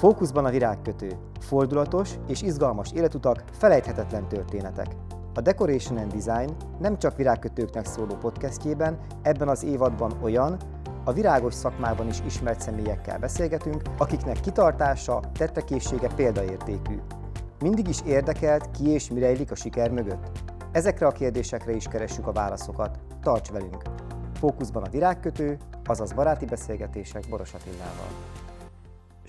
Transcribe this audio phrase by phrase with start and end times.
[0.00, 1.18] Fókuszban a virágkötő.
[1.40, 4.86] Fordulatos és izgalmas életutak, felejthetetlen történetek.
[5.34, 10.56] A Decoration and Design nem csak virágkötőknek szóló podcastjében, ebben az évadban olyan,
[11.04, 17.00] a virágos szakmában is ismert személyekkel beszélgetünk, akiknek kitartása, tettekészsége példaértékű.
[17.58, 20.30] Mindig is érdekelt, ki és mi rejlik a siker mögött?
[20.72, 22.98] Ezekre a kérdésekre is keressük a válaszokat.
[23.22, 23.82] Tarts velünk!
[24.34, 28.08] Fókuszban a virágkötő, azaz baráti beszélgetések Boros Attilával.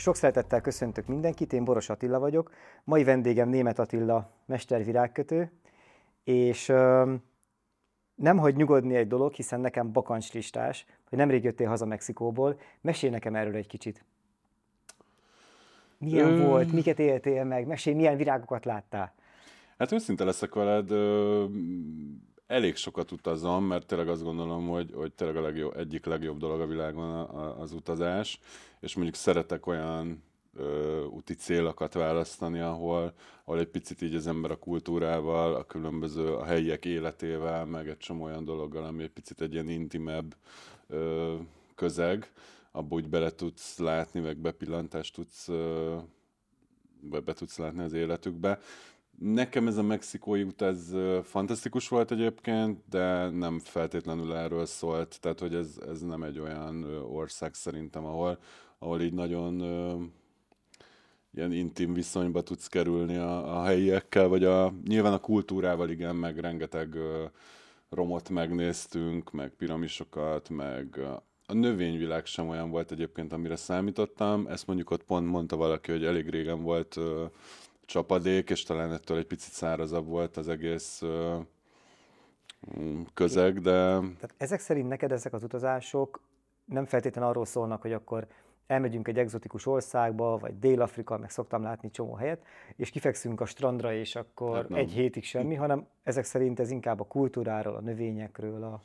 [0.01, 2.51] Sok szeretettel köszöntök mindenkit, én Boros Attila vagyok.
[2.83, 5.51] Mai vendégem Német Attila, mestervirágkötő,
[6.23, 7.13] és ö,
[8.15, 12.59] nem hagy nyugodni egy dolog, hiszen nekem bakancslistás, hogy nemrég jöttél haza Mexikóból.
[12.81, 14.03] Mesélj nekem erről egy kicsit.
[15.97, 16.45] Milyen Ö...
[16.45, 19.13] volt, miket éltél meg, mesélj, milyen virágokat láttál?
[19.77, 20.91] Hát őszinte leszek veled,
[22.51, 26.61] elég sokat utazom, mert tényleg azt gondolom, hogy, hogy tényleg a legjobb, egyik legjobb dolog
[26.61, 27.09] a világon
[27.59, 28.39] az utazás,
[28.79, 30.23] és mondjuk szeretek olyan
[30.55, 36.33] ö, úti célokat választani, ahol, ahol egy picit így az ember a kultúrával, a különböző
[36.33, 40.35] a helyiek életével, meg egy csomó olyan dologgal, ami egy picit egy ilyen intimebb
[40.87, 41.35] ö,
[41.75, 42.31] közeg,
[42.71, 45.97] abba úgy bele tudsz látni, meg bepillanítást tudsz, ö,
[46.99, 48.59] be, be tudsz látni az életükbe.
[49.23, 55.39] Nekem ez a mexikói út, ez fantasztikus volt egyébként, de nem feltétlenül erről szólt, tehát
[55.39, 58.39] hogy ez, ez nem egy olyan ország szerintem, ahol,
[58.79, 59.61] ahol így nagyon
[61.33, 66.39] ilyen intim viszonyba tudsz kerülni a, a helyiekkel, vagy a, nyilván a kultúrával igen, meg
[66.39, 66.97] rengeteg
[67.89, 70.99] romot megnéztünk, meg piramisokat, meg
[71.45, 74.47] a növényvilág sem olyan volt egyébként, amire számítottam.
[74.47, 76.99] Ezt mondjuk ott pont mondta valaki, hogy elég régen volt
[77.85, 81.01] csapadék, és talán ettől egy picit szárazabb volt az egész
[83.13, 83.71] közeg, de...
[83.99, 86.21] Tehát ezek szerint neked ezek az utazások
[86.65, 88.27] nem feltétlenül arról szólnak, hogy akkor
[88.67, 92.43] elmegyünk egy egzotikus országba, vagy Dél-Afrika, meg szoktam látni csomó helyet,
[92.75, 96.99] és kifekszünk a strandra, és akkor hát egy hétig semmi, hanem ezek szerint ez inkább
[96.99, 98.81] a kultúráról, a növényekről, a...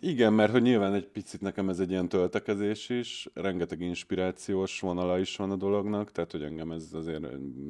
[0.00, 5.18] Igen, mert hogy nyilván egy picit nekem ez egy ilyen töltekezés is, rengeteg inspirációs vonala
[5.18, 7.20] is van a dolognak, tehát hogy engem ez azért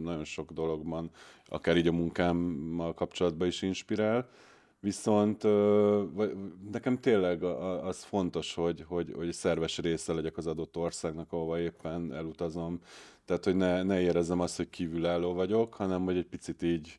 [0.03, 1.11] nagyon sok dologban,
[1.45, 4.29] akár így a munkámmal kapcsolatban is inspirál,
[4.81, 5.43] viszont
[6.73, 12.15] nekem tényleg az fontos, hogy, hogy, hogy szerves része legyek az adott országnak, ahova éppen
[12.15, 12.81] elutazom,
[13.25, 16.99] tehát hogy ne, ne érezzem azt, hogy kívülálló vagyok, hanem hogy egy picit így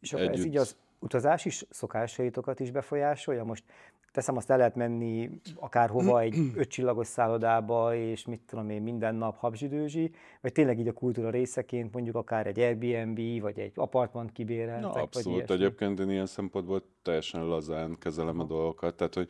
[0.00, 0.34] és együtt...
[0.34, 3.44] ez így az utazás is szokásaitokat is befolyásolja?
[3.44, 3.64] Most
[4.12, 9.36] teszem azt, el lehet menni akárhova egy ötcsillagos szállodába, és mit tudom én, minden nap
[9.36, 10.10] habzsidőzsi,
[10.40, 14.80] vagy tényleg így a kultúra részeként mondjuk akár egy Airbnb, vagy egy apartman kibérel?
[14.80, 19.28] Na, abszolút, vagy egyébként én ilyen szempontból teljesen lazán kezelem a dolgokat, tehát hogy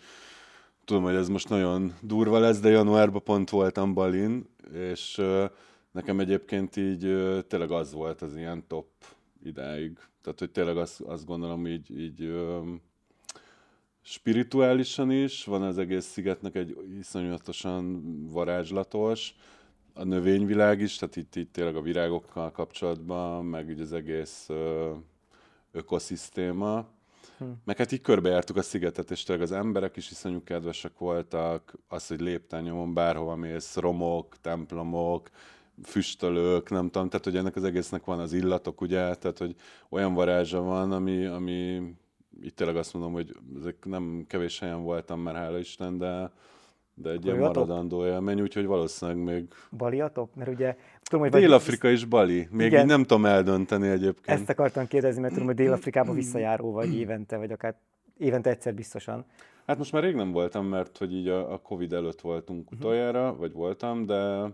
[0.84, 5.22] tudom, hogy ez most nagyon durva lesz, de januárban pont voltam Balin, és
[5.90, 7.00] nekem egyébként így
[7.48, 8.86] tényleg az volt az ilyen top
[9.46, 9.98] idáig.
[10.22, 12.60] Tehát, hogy tényleg azt, azt gondolom így, így ö,
[14.02, 19.34] spirituálisan is, van az egész szigetnek egy iszonyatosan varázslatos,
[19.94, 24.92] a növényvilág is, tehát itt, itt tényleg a virágokkal kapcsolatban, meg így az egész ö,
[25.72, 26.86] ökoszisztéma.
[27.38, 27.44] Hm.
[27.64, 32.06] Meg hát így körbejártuk a szigetet, és tényleg az emberek is iszonyú kedvesek voltak, az,
[32.06, 35.30] hogy léptányomon bárhova mész, romok, templomok,
[35.82, 39.54] füstölők, nem tudom, tehát hogy ennek az egésznek van az illatok, ugye, tehát hogy
[39.88, 41.82] olyan varázsa van, ami, ami
[42.42, 46.30] itt tényleg azt mondom, hogy ezek nem kevés helyen voltam már, hála Isten, de,
[46.94, 49.44] de egy ilyen maradandó élmény, úgyhogy valószínűleg még...
[49.70, 50.34] Baliatok?
[50.34, 50.76] Mert ugye...
[51.02, 52.48] Tudom, hogy Dél-Afrika is Bali.
[52.50, 52.80] Még Igen.
[52.80, 54.38] így nem tudom eldönteni egyébként.
[54.38, 57.74] Ezt akartam kérdezni, mert tudom, hogy Dél-Afrikába visszajáró vagy évente, vagy akár
[58.18, 59.24] évente egyszer biztosan.
[59.66, 63.36] Hát most már rég nem voltam, mert hogy így a, a Covid előtt voltunk utoljára,
[63.36, 64.48] vagy voltam, de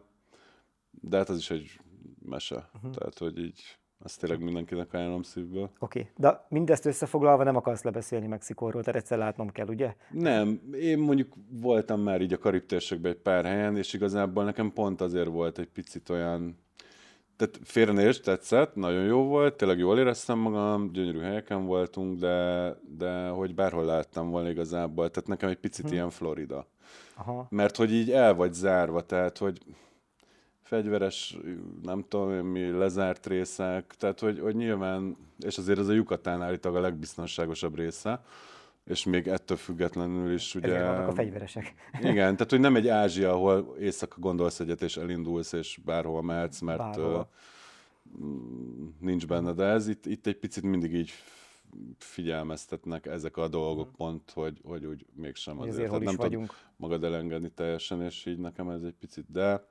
[0.91, 1.81] de hát az is egy
[2.23, 2.71] mese.
[2.75, 2.91] Uh-huh.
[2.91, 5.71] Tehát, hogy így azt tényleg mindenkinek ajánlom szívből.
[5.79, 6.13] Oké, okay.
[6.17, 9.95] de mindezt összefoglalva nem akarsz lebeszélni Mexikóról, tehát egyszer látnom kell, ugye?
[10.11, 14.73] Nem, én mondjuk voltam már így a Karib térségben egy pár helyen, és igazából nekem
[14.73, 16.59] pont azért volt egy picit olyan,
[17.37, 23.29] tehát félrenés tetszett, nagyon jó volt, tényleg jól éreztem magam, gyönyörű helyeken voltunk, de, de
[23.29, 25.95] hogy bárhol láttam volna igazából, tehát nekem egy picit hmm.
[25.95, 26.67] ilyen Florida.
[27.15, 27.47] Aha.
[27.51, 29.59] Mert hogy így el vagy zárva, tehát hogy
[30.71, 31.37] fegyveres,
[31.83, 36.79] nem tudom mi, lezárt részek, tehát hogy, hogy nyilván, és azért ez a Yucatán állítólag
[36.79, 38.25] a legbiztonságosabb része,
[38.85, 40.75] és még ettől függetlenül is ugye...
[40.75, 41.75] Ezek vannak a fegyveresek.
[42.01, 46.61] Igen, tehát hogy nem egy Ázsia, ahol éjszaka gondolsz egyet, és elindulsz, és bárhol mehetsz,
[46.61, 47.29] mert bárhol.
[49.01, 51.11] nincs benne, de ez itt, itt egy picit mindig így
[51.99, 53.97] figyelmeztetnek ezek a dolgok hmm.
[53.97, 55.91] pont, hogy, hogy úgy mégsem azért.
[55.91, 56.55] azért nem vagyunk.
[56.77, 59.69] magad elengedni teljesen, és így nekem ez egy picit, de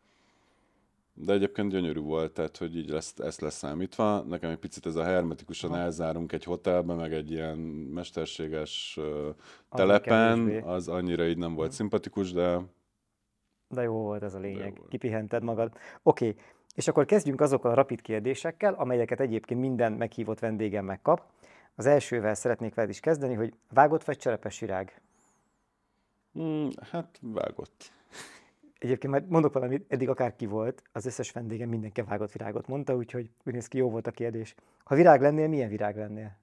[1.22, 4.20] De egyébként gyönyörű volt, tehát hogy így lesz, ezt leszámítva.
[4.22, 7.58] Nekem egy picit ez a hermetikusan elzárunk egy hotelbe, meg egy ilyen
[7.94, 9.36] mesterséges uh,
[9.70, 10.68] telepen, kevésbé.
[10.68, 12.60] az annyira így nem volt szimpatikus, de
[13.68, 14.82] De jó volt ez a lényeg.
[14.90, 15.74] Kipihented magad.
[16.04, 16.36] Oké,
[16.76, 21.24] és akkor kezdjünk azokkal a rapid kérdésekkel, amelyeket egyébként minden meghívott vendégem megkap.
[21.76, 25.02] Az elsővel szeretnék veled is kezdeni, hogy vágott vagy cserepes virág?
[26.40, 27.92] mm, hát vágott.
[28.80, 33.30] Egyébként már mondok valamit, eddig akárki volt, az összes vendégem mindenki vágott virágot mondta, úgyhogy
[33.46, 34.56] úgy néz ki, jó volt a kérdés.
[34.84, 36.38] Ha virág lennél, milyen virág lennél?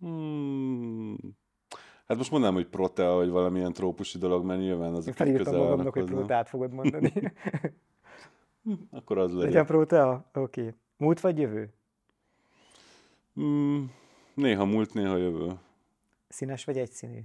[0.00, 1.16] Hmm.
[2.06, 5.92] Hát most mondanám, hogy protea, vagy valamilyen trópusi dolog, mert nyilván így felírtam közel magamnak,
[5.92, 7.12] hogy prótát fogod mondani.
[8.90, 9.66] Akkor az Legyen legyen.
[9.66, 10.30] prótea?
[10.34, 10.60] Oké.
[10.60, 10.74] Okay.
[10.96, 11.72] Múlt vagy jövő?
[13.34, 13.92] Hmm.
[14.34, 15.58] Néha múlt, néha jövő.
[16.28, 17.20] Színes vagy egyszínű?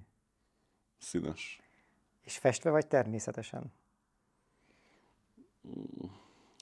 [1.01, 1.59] Színes.
[2.23, 3.71] És festve vagy természetesen?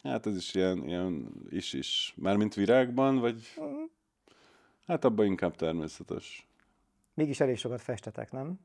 [0.04, 2.14] Hát ez is ilyen, ilyen is-is.
[2.18, 3.42] Mármint virágban, vagy...
[4.88, 6.48] Hát abban inkább természetes.
[7.14, 8.60] Mégis elég sokat festetek, nem?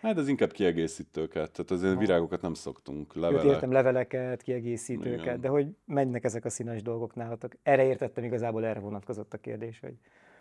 [0.00, 3.14] Hát ez inkább kiegészítőket, tehát azért virágokat nem szoktunk.
[3.14, 3.44] Levelek.
[3.44, 5.40] értem leveleket, kiegészítőket, Igen.
[5.40, 7.52] de hogy mennek ezek a színes dolgok nálatok?
[7.62, 9.94] Erre értettem, igazából erre vonatkozott a kérdés, hogy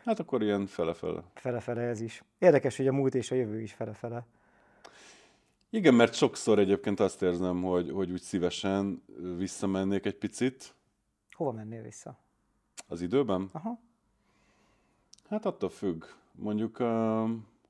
[0.06, 1.24] Hát akkor ilyen fele-fele.
[1.34, 2.24] fele-fele ez is.
[2.40, 4.26] Érdekes, hogy a múlt és a jövő is fele-fele.
[5.74, 9.04] Igen, mert sokszor egyébként azt érzem, hogy, hogy úgy szívesen
[9.38, 10.76] visszamennék egy picit
[11.36, 12.18] Hova mennél vissza?
[12.88, 13.50] az időben.
[13.52, 13.80] Aha.
[15.30, 16.04] Hát attól függ.
[16.32, 16.78] Mondjuk,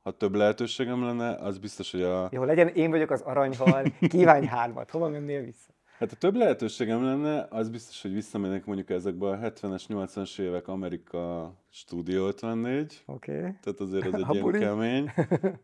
[0.01, 2.30] ha több lehetőségem lenne, az biztos, hogy a...
[2.31, 4.89] Jó, legyen én vagyok az aranyhal, kívánj hármat.
[4.89, 5.71] Hova mennél vissza?
[6.01, 10.68] Hát ha több lehetőségem lenne, az biztos, hogy visszamennék mondjuk ezekbe a 70-es, 80-as évek
[10.68, 13.38] Amerika Stúdió 54, Oké.
[13.38, 13.51] Okay.
[13.62, 15.12] tehát azért ez egy A ilyen kemény.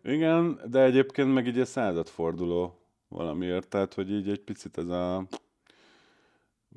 [0.15, 5.27] Igen, de egyébként meg így egy századforduló valamiért, tehát hogy így egy picit ez a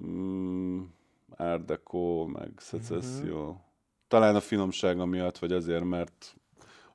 [0.06, 0.80] mm,
[1.36, 3.60] Art Deco, meg szecesszió.
[4.08, 6.36] Talán a finomsága miatt, vagy azért, mert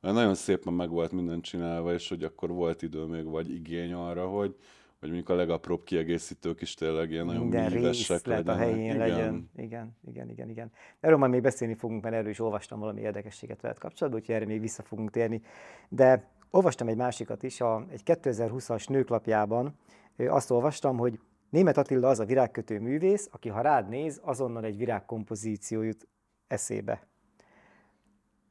[0.01, 4.27] nagyon szépen meg volt minden csinálva, és hogy akkor volt idő még, vagy igény arra,
[4.27, 4.55] hogy,
[5.05, 8.57] hogy mondjuk a legapróbb kiegészítők is tényleg ilyen nagyon Minden részlet a legyenek.
[8.57, 8.97] helyén Igen.
[8.97, 9.49] legyen.
[9.55, 10.71] Igen, igen, igen, igen.
[10.99, 14.45] Erről majd még beszélni fogunk, mert erről is olvastam valami érdekességet veled kapcsolatban, úgyhogy erre
[14.45, 15.41] még vissza fogunk térni.
[15.89, 19.77] De olvastam egy másikat is, a, egy 2020-as nőklapjában
[20.17, 21.19] azt olvastam, hogy
[21.49, 26.07] Német Attila az a virágkötő művész, aki ha rád néz, azonnal egy virágkompozíció jut
[26.47, 27.07] eszébe.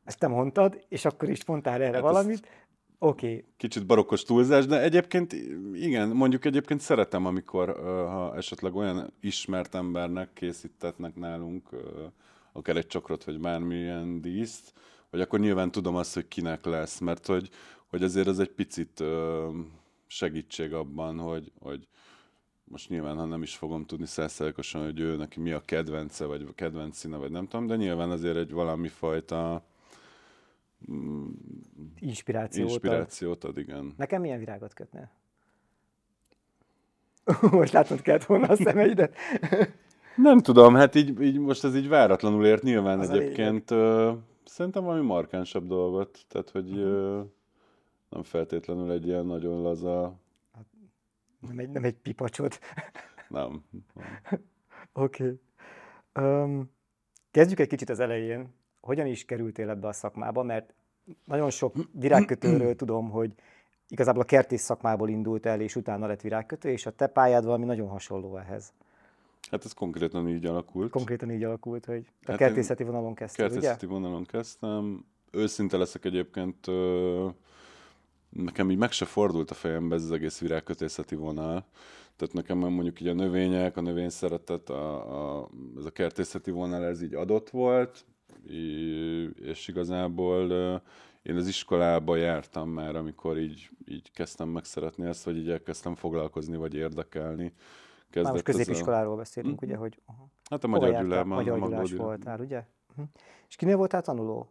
[0.04, 2.48] Ezt te mondtad, és akkor is mondtál erre Hát valamit.
[3.04, 3.44] Oké, okay.
[3.56, 5.32] kicsit barokkos túlzás, de egyébként
[5.72, 11.68] igen, mondjuk egyébként szeretem, amikor ha esetleg olyan ismert embernek készítetnek nálunk
[12.52, 14.72] akár egy csokrot, vagy bármilyen díszt,
[15.10, 17.50] hogy akkor nyilván tudom azt, hogy kinek lesz, mert hogy,
[17.86, 19.04] hogy azért ez egy picit
[20.06, 21.86] segítség abban, hogy, hogy
[22.64, 26.46] most nyilván, ha nem is fogom tudni százszerzalékosan, hogy ő neki mi a kedvence, vagy
[26.48, 29.64] a kedvenc színe, vagy nem tudom, de nyilván azért egy valami fajta
[31.98, 32.72] inspirációt ad.
[32.72, 33.94] inspirációt ad, igen.
[33.96, 35.10] Nekem milyen virágot kötnél?
[37.50, 39.16] Most látod kellett volna a szemeidet.
[40.16, 43.70] Nem tudom, hát így, így most ez így váratlanul ért nyilván Az egyébként.
[43.70, 44.12] Ö,
[44.44, 46.78] szerintem valami markánsabb dolgot, tehát hogy Mhm.
[46.80, 47.22] ö,
[48.08, 50.18] nem feltétlenül egy ilyen nagyon laza,
[51.40, 52.58] Nem egy, nem egy pipacsot.
[53.28, 53.64] nem.
[54.92, 55.38] Oké.
[56.12, 56.32] Okay.
[56.42, 56.70] Um,
[57.30, 58.48] kezdjük egy kicsit az elején.
[58.80, 60.42] Hogyan is kerültél ebbe a szakmába?
[60.42, 60.74] Mert
[61.24, 63.32] nagyon sok virágkötőről tudom, hogy
[63.88, 67.64] igazából a kertész szakmából indult el, és utána lett virágkötő, és a te pályád valami
[67.64, 68.72] nagyon hasonló ehhez.
[69.50, 70.90] Hát ez konkrétan így alakult.
[70.90, 73.54] Konkrétan így alakult, hogy a Hát kertészeti vonalon kezdted, ugye?
[73.54, 75.04] Kertészeti vonalon kezdtem.
[75.30, 76.66] Őszinte leszek egyébként,
[78.28, 81.64] nekem így meg se fordult a fejembe ez az egész virágkötészeti vonal.
[82.16, 86.84] Tehát nekem mondjuk így a növények, a növény szeretet, a, a, ez a kertészeti vonal,
[86.84, 88.04] ez így adott volt,
[89.42, 90.50] és igazából
[91.22, 96.56] én az iskolába jártam már, amikor így, így kezdtem megszeretni ezt, vagy így elkezdtem foglalkozni,
[96.56, 97.42] vagy érdekelni.
[97.42, 97.52] Már
[98.10, 100.28] Kezdett most ez a- középiskoláról beszélünk, ugye, hogy aha.
[100.50, 101.02] Hát a Magyar?
[101.02, 101.26] Gyulában.
[101.36, 102.64] Magyar Gyulás voltál, ugye?
[102.90, 103.06] Uh-huh.
[103.48, 104.48] És kinél voltál tanuló?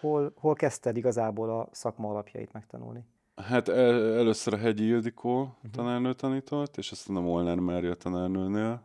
[0.00, 3.04] Hol, hol kezdted igazából a szakma alapjait megtanulni?
[3.36, 5.70] Hát el, először a Hegyi Ildikó uh-huh.
[5.70, 8.82] tanárnő tanított, és aztán a Molnár Mária tanárnőnél.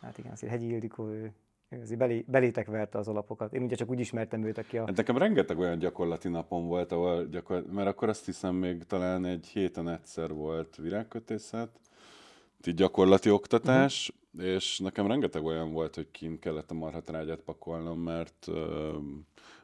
[0.00, 1.32] Hát igen, azért Hegyi Ildikó, ő,
[1.70, 3.54] azért belé, belétek verte az alapokat.
[3.54, 4.86] Én ugye csak úgy ismertem őt, aki a...
[4.86, 7.64] Hát nekem rengeteg olyan gyakorlati napom volt, ahol gyakor...
[7.72, 11.68] mert akkor azt hiszem még talán egy héten egyszer volt virágkötészet,
[12.66, 14.50] így gyakorlati oktatás, uh-huh.
[14.50, 18.96] és nekem rengeteg olyan volt, hogy kint kellett a marhatrágyát pakolnom, mert ö,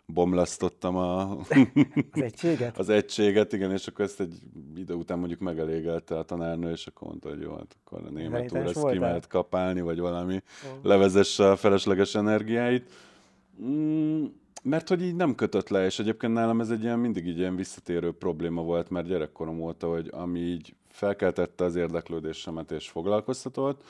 [0.06, 1.30] bomlasztottam a...
[2.12, 2.78] az egységet?
[2.78, 4.38] az egységet, igen, és akkor ezt egy
[4.76, 8.52] idő után mondjuk megelégelte a tanárnő, és akkor mondta, hogy jó, hát akkor a német
[8.52, 10.84] úr ezt ki mehet kapálni, vagy valami, oh.
[10.84, 12.90] levezesse a felesleges energiáit.
[13.62, 14.24] Mm,
[14.62, 17.56] mert hogy így nem kötött le, és egyébként nálam ez egy ilyen mindig így ilyen
[17.56, 23.82] visszatérő probléma volt, mert gyerekkorom óta, hogy ami így felkeltette az érdeklődésemet és foglalkoztatott,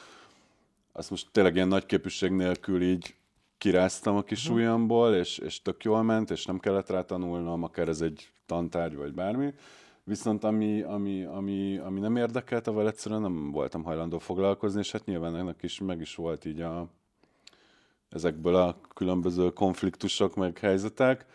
[0.93, 3.15] azt most tényleg ilyen nagy képűség nélkül így
[3.59, 4.55] kiráztam a kis mhm.
[4.57, 8.97] ujjamból, és, és tök jól ment, és nem kellett rá tanulnom, akár ez egy tantárgy,
[8.97, 9.55] vagy bármi.
[10.05, 15.05] Viszont ami, ami, ami, ami nem érdekelt, avval egyszerűen nem voltam hajlandó foglalkozni, és hát
[15.05, 16.89] nyilván ennek is meg is volt így a,
[18.13, 21.27] ezekből a különböző konfliktusok, meg helyzetek.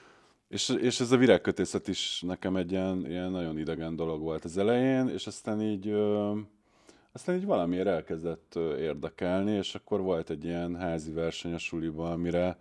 [0.47, 4.57] És, és ez a virágkötészet is nekem egy ilyen, ilyen nagyon idegen dolog volt az
[4.57, 6.31] elején, és aztán így, ö,
[7.11, 12.57] aztán így valamiért elkezdett érdekelni, és akkor volt egy ilyen házi verseny a suliba, amire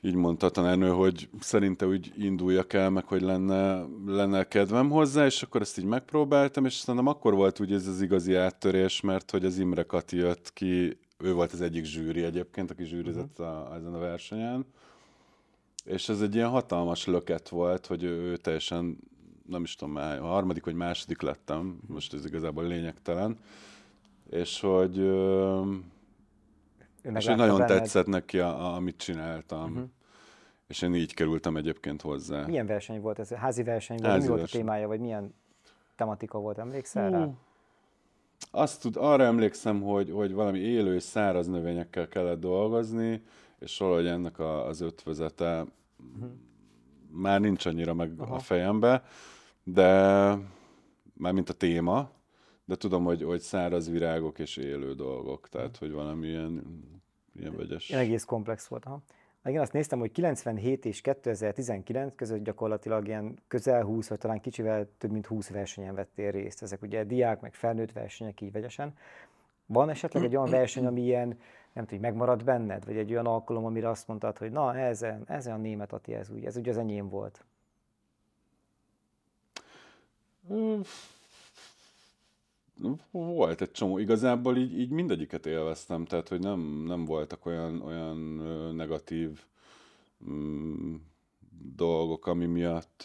[0.00, 5.24] így mondta a tanárnő, hogy szerinte úgy induljak el, meg hogy lenne, lenne kedvem hozzá,
[5.24, 9.30] és akkor ezt így megpróbáltam, és szerintem akkor volt úgy ez az igazi áttörés, mert
[9.30, 13.70] hogy az Imre Kati jött ki ő volt az egyik zsűri egyébként, aki zsűrizett uh-huh.
[13.70, 14.66] a, ezen a versenyen.
[15.84, 18.98] És ez egy ilyen hatalmas löket volt, hogy ő, ő teljesen,
[19.46, 23.38] nem is tudom már, a harmadik vagy második lettem, most ez igazából lényegtelen.
[24.30, 24.96] És hogy,
[27.02, 27.78] és hogy nagyon benned.
[27.78, 29.70] tetszett neki, a, a, amit csináltam.
[29.70, 29.88] Uh-huh.
[30.66, 32.46] És én így kerültem egyébként hozzá.
[32.46, 33.28] Milyen verseny volt ez?
[33.28, 34.10] Házi verseny volt?
[34.10, 35.34] Házi mi volt a témája, vagy milyen
[35.96, 36.58] tematika volt?
[36.58, 37.28] Emlékszel rá?
[38.50, 43.22] Azt tud, arra emlékszem, hogy, hogy valami élő és száraz növényekkel kellett dolgozni,
[43.58, 45.66] és valahogy ennek a, az ötvözete
[46.14, 46.30] uh-huh.
[47.10, 48.34] már nincs annyira meg Aha.
[48.34, 49.04] a fejembe,
[49.64, 49.88] de
[51.12, 52.10] már mint a téma,
[52.64, 55.80] de tudom, hogy, hogy száraz virágok és élő dolgok, tehát uh-huh.
[55.80, 56.82] hogy valami ilyen,
[57.38, 57.88] ilyen vegyes.
[57.88, 58.84] Ilyen egész komplex volt.
[58.84, 59.02] Aha.
[59.46, 64.88] Igen, azt néztem, hogy 97 és 2019 között gyakorlatilag ilyen közel 20, vagy talán kicsivel
[64.98, 66.62] több mint 20 versenyen vettél részt.
[66.62, 68.94] Ezek ugye diák, meg felnőtt versenyek így vegyesen.
[69.66, 71.38] Van esetleg egy olyan verseny, ami ilyen,
[71.72, 72.84] nem tudom, megmaradt benned?
[72.84, 76.30] Vagy egy olyan alkalom, amire azt mondtad, hogy na, ez, ez a német Ati, ez,
[76.30, 77.44] úgy, ez ugye az enyém volt?
[83.10, 83.98] Volt egy csomó.
[83.98, 88.16] Igazából így, így mindegyiket élveztem, tehát hogy nem, nem voltak olyan, olyan
[88.74, 89.40] negatív
[90.30, 90.94] mm,
[91.74, 93.02] dolgok, ami miatt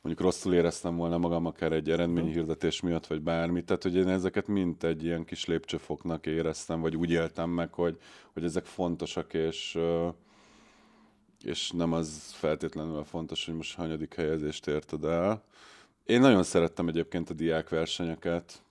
[0.00, 3.64] mondjuk rosszul éreztem volna magam, akár egy eredményhirdetés miatt, vagy bármi.
[3.64, 7.98] Tehát, hogy én ezeket mind egy ilyen kis lépcsőfoknak éreztem, vagy úgy éltem meg, hogy,
[8.32, 9.78] hogy ezek fontosak, és,
[11.42, 15.44] és nem az feltétlenül fontos, hogy most hanyadik helyezést érted el.
[16.04, 18.62] Én nagyon szerettem egyébként a diákversenyeket.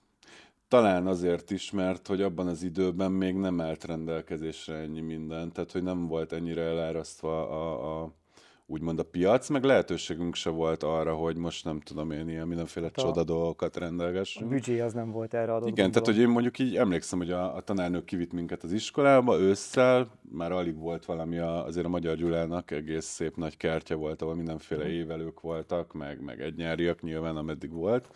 [0.68, 5.72] Talán azért is, mert hogy abban az időben még nem állt rendelkezésre ennyi minden, tehát
[5.72, 8.12] hogy nem volt ennyire elárasztva a, a
[8.70, 12.86] úgymond a piac, meg lehetőségünk se volt arra, hogy most nem tudom én ilyen mindenféle
[12.86, 14.46] hát a, csoda dolgokat rendelgessünk.
[14.46, 15.68] A büdzsé az nem volt erre adott.
[15.68, 15.90] Igen, gondolom.
[15.90, 20.08] tehát hogy én mondjuk így emlékszem, hogy a, a tanárnők kivitt minket az iskolába ősszel,
[20.32, 24.34] már alig volt valami, a, azért a Magyar Gyulának egész szép nagy kertje volt, ahol
[24.34, 24.92] mindenféle mhm.
[24.92, 28.08] évelők voltak, meg, meg egynyáriak nyilván, ameddig volt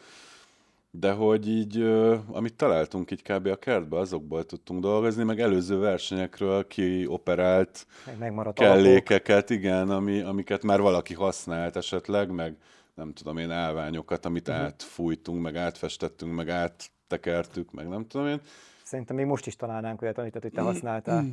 [0.96, 1.82] de hogy így,
[2.26, 3.46] amit találtunk így kb.
[3.46, 7.86] a kertbe, azokból tudtunk dolgozni, meg előző versenyekről kioperált
[8.18, 9.50] meg kellékeket, alapok.
[9.50, 12.56] igen, ami, amiket már valaki használt esetleg, meg
[12.94, 14.64] nem tudom én, állványokat, amit uh-huh.
[14.64, 18.40] átfújtunk, meg átfestettünk, meg áttekertük, meg nem tudom én.
[18.84, 21.24] Szerintem még most is találnánk olyat, amit hogy te használtál.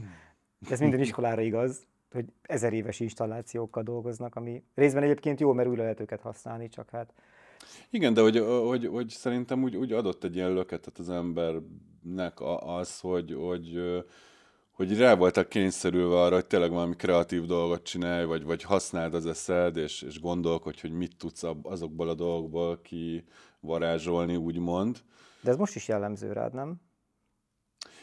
[0.69, 5.81] Ez minden iskolára igaz, hogy ezer éves installációkkal dolgoznak, ami részben egyébként jó, mert újra
[5.81, 7.13] lehet őket használni, csak hát
[7.89, 12.99] igen, de hogy, hogy, hogy szerintem úgy, úgy adott egy ilyen löketet az embernek az,
[12.99, 13.81] hogy, hogy,
[14.71, 19.25] hogy rá voltak kényszerülve arra, hogy tényleg valami kreatív dolgot csinálj, vagy, vagy használd az
[19.25, 23.23] eszed, és, és gondolkodj, hogy mit tudsz azokból a dolgokból ki
[23.59, 24.97] varázsolni, úgymond.
[25.41, 26.81] De ez most is jellemző rád, nem?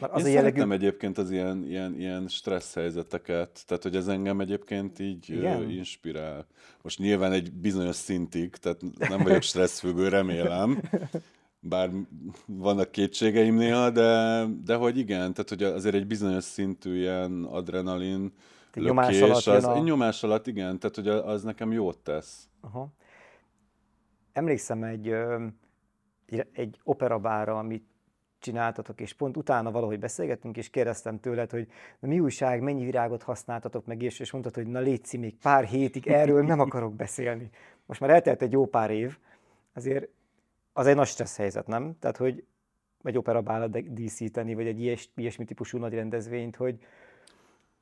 [0.00, 0.70] Mert az Én jellegű...
[0.70, 5.70] egyébként az ilyen, ilyen, ilyen stressz helyzeteket, tehát hogy ez engem egyébként így Igen?
[5.70, 6.46] inspirál.
[6.82, 10.80] Most nyilván egy bizonyos szintig, tehát nem vagyok stresszfüggő, remélem,
[11.60, 11.90] bár
[12.46, 18.32] vannak kétségeim néha, de, de hogy igen, tehát hogy azért egy bizonyos szintű ilyen adrenalin
[18.74, 19.78] lökés, nyomás alatt, az, a...
[19.78, 22.48] nyomás alatt igen, tehát hogy az nekem jót tesz.
[22.60, 22.88] Aha.
[24.32, 25.14] Emlékszem egy,
[26.52, 27.87] egy operabára, amit
[28.48, 33.22] csináltatok, és pont utána valahogy beszélgettünk, és kérdeztem tőled, hogy na, mi újság, mennyi virágot
[33.22, 37.50] használtatok meg, és, és mondtad, hogy na létszi még pár hétig, erről nem akarok beszélni.
[37.86, 39.18] Most már eltelt egy jó pár év,
[39.72, 40.08] azért
[40.72, 41.96] az egy nagy stressz helyzet, nem?
[41.98, 42.44] Tehát, hogy
[43.02, 46.78] egy operabálat díszíteni, vagy egy ilyes, ilyesmi típusú nagy rendezvényt, hogy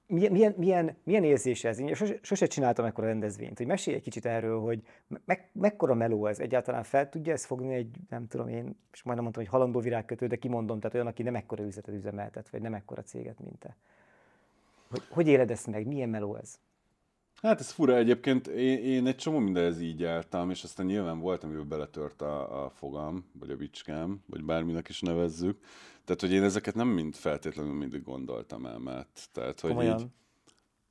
[0.06, 1.78] milyen, milyen, milyen, érzés ez?
[1.78, 4.82] Én sose, sose csináltam ekkora rendezvényt, hogy mesélj egy kicsit erről, hogy
[5.25, 9.22] me, mekkora meló ez egyáltalán fel tudja ezt fogni egy, nem tudom én, és majdnem
[9.22, 12.75] mondtam, hogy halandó virágkötő, de kimondom, tehát olyan, aki nem ekkora üzletet üzemeltet, vagy nem
[12.75, 13.76] ekkora céget, mint te.
[14.90, 15.86] Hogy, hogy éled ezt meg?
[15.86, 16.58] Milyen meló ez?
[17.42, 21.44] Hát ez fura egyébként, én, én egy csomó mindenhez így álltam, és aztán nyilván volt,
[21.44, 25.58] amiben beletört a, a fogam, vagy a bicskám, vagy bárminek is nevezzük.
[26.06, 29.98] Tehát, hogy én ezeket nem mind feltétlenül mindig gondoltam el, mert tehát, hogy Komolyan.
[29.98, 30.06] így,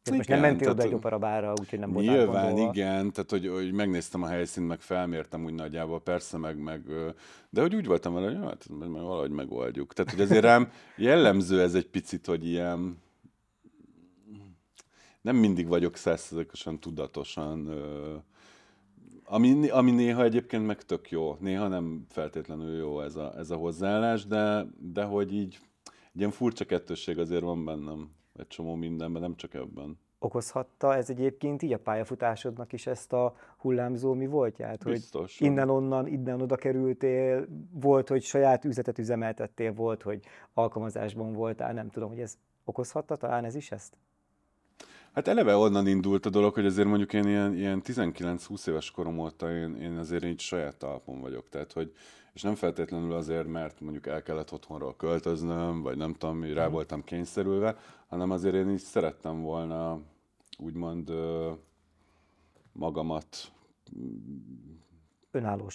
[0.04, 2.72] igen, most nem mentél oda egy operabára, úgyhogy nem voltál Nyilván gondolva.
[2.72, 6.82] igen, tehát hogy, hogy megnéztem a helyszínt, meg felmértem úgy nagyjából, persze, meg, meg
[7.50, 9.94] de hogy úgy voltam vele, hogy hát, valahogy megoldjuk.
[9.94, 12.98] Tehát, hogy azért rám jellemző ez egy picit, hogy ilyen,
[15.22, 17.70] nem mindig vagyok százszerzékosan tudatosan,
[19.26, 23.56] ami, ami néha egyébként meg tök jó, néha nem feltétlenül jó ez a, ez a
[23.56, 25.60] hozzáállás, de, de hogy így
[26.14, 30.00] egy ilyen furcsa kettősség azért van bennem egy csomó mindenben, nem csak ebben.
[30.20, 34.84] Okozhatta ez egyébként így a pályafutásodnak is ezt a hullámzó mi voltját?
[34.84, 35.38] Biztos.
[35.38, 41.90] Hogy innen-onnan, innen oda kerültél, volt, hogy saját üzletet üzemeltettél, volt, hogy alkalmazásban voltál, nem
[41.90, 43.98] tudom, hogy ez okozhatta talán ez is ezt?
[45.16, 49.20] Hát eleve onnan indult a dolog, hogy azért mondjuk én ilyen, ilyen 19-20 éves korom
[49.20, 51.50] óta én, én azért így saját talpon vagyok.
[51.50, 51.94] Tehát, hogy,
[52.34, 56.74] és nem feltétlenül azért, mert mondjuk el kellett otthonról költöznöm, vagy nem tudom, rá mhm.
[56.74, 60.00] voltam kényszerülve, hanem azért én is szerettem volna
[60.58, 61.12] úgymond
[62.72, 63.52] magamat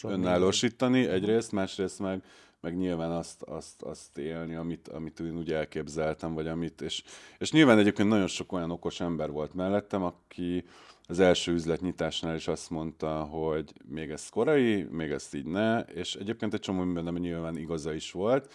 [0.03, 2.23] önállósítani egyrészt, másrészt meg
[2.61, 7.03] meg nyilván azt, azt, azt élni, amit, amit én úgy elképzeltem, vagy amit, és,
[7.39, 10.65] és nyilván egyébként nagyon sok olyan okos ember volt mellettem, aki
[11.07, 16.15] az első üzletnyitásnál is azt mondta, hogy még ez korai, még ezt így ne, és
[16.15, 18.53] egyébként egy csomó mindenben nyilván igaza is volt,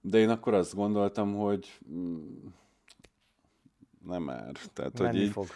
[0.00, 2.46] de én akkor azt gondoltam, hogy mm,
[4.06, 4.52] nem már.
[4.72, 5.46] Tehát, Menni hogy így, fog.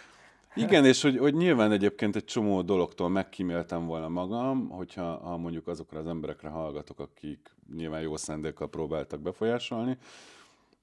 [0.57, 5.67] Igen, és hogy, hogy nyilván egyébként egy csomó dologtól megkíméltem volna magam, hogyha ha mondjuk
[5.67, 9.97] azokra az emberekre hallgatok, akik nyilván jó szándékkal próbáltak befolyásolni,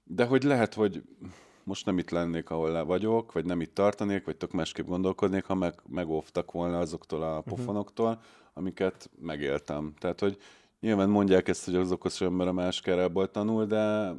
[0.05, 1.03] de hogy lehet, hogy
[1.65, 5.55] most nem itt lennék, ahol vagyok, vagy nem itt tartanék, vagy tök másképp gondolkodnék, ha
[5.55, 7.49] meg, megóvtak volna azoktól a mhm.
[7.49, 8.21] pofonoktól,
[8.53, 9.95] amiket megéltem.
[9.99, 10.39] Tehát, hogy
[10.81, 14.15] nyilván mondják ezt, hogy az okos ember a máskárából tanul, de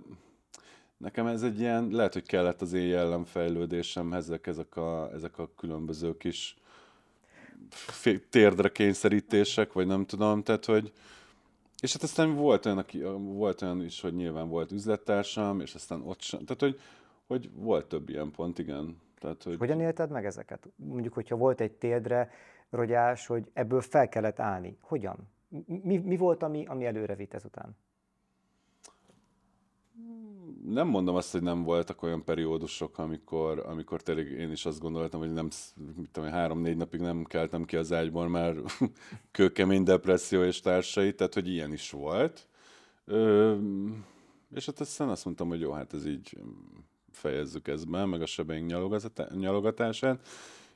[0.98, 5.50] Nekem ez egy ilyen, lehet, hogy kellett az én jellemfejlődésem, ezek, ezek, a, ezek a
[5.56, 6.58] különböző kis
[8.30, 10.94] térdre kényszerítések, vagy nem tudom, tehát hogy
[11.80, 16.02] és hát aztán volt olyan, aki, volt olyan is, hogy nyilván volt üzlettársam, és aztán
[16.02, 16.80] ott sem, tehát hogy,
[17.28, 19.02] hogy volt több ilyen pont, igen.
[19.20, 19.58] Tehát, hogy...
[19.58, 20.68] Hogyan élted meg ezeket?
[20.76, 22.32] Mondjuk, hogyha volt egy térdre
[22.70, 24.78] rogyás, hogy ebből fel kellett állni.
[24.82, 25.18] Hogyan?
[25.66, 27.76] Mi, mi volt, ami, ami előre vitt ezután?
[30.70, 35.20] Nem mondom azt, hogy nem voltak olyan periódusok, amikor, amikor tényleg én is azt gondoltam,
[35.20, 35.50] hogy nem,
[35.96, 38.56] mit tudom, három-négy napig nem keltem ki az ágyból, már
[39.32, 42.48] kőkemény depresszió és társai, tehát hogy ilyen is volt.
[43.06, 43.56] Ö,
[44.56, 46.38] és hát aztán azt mondtam, hogy jó, hát ez így
[47.12, 48.70] fejezzük ezt be, meg a sebeink
[49.36, 50.28] nyalogatását.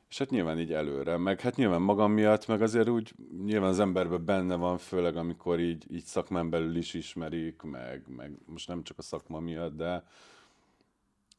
[0.09, 3.79] És hát nyilván így előre, meg hát nyilván magam miatt, meg azért úgy nyilván az
[3.79, 8.83] emberben benne van, főleg amikor így, így szakmán belül is ismerik, meg, meg most nem
[8.83, 10.03] csak a szakma miatt, de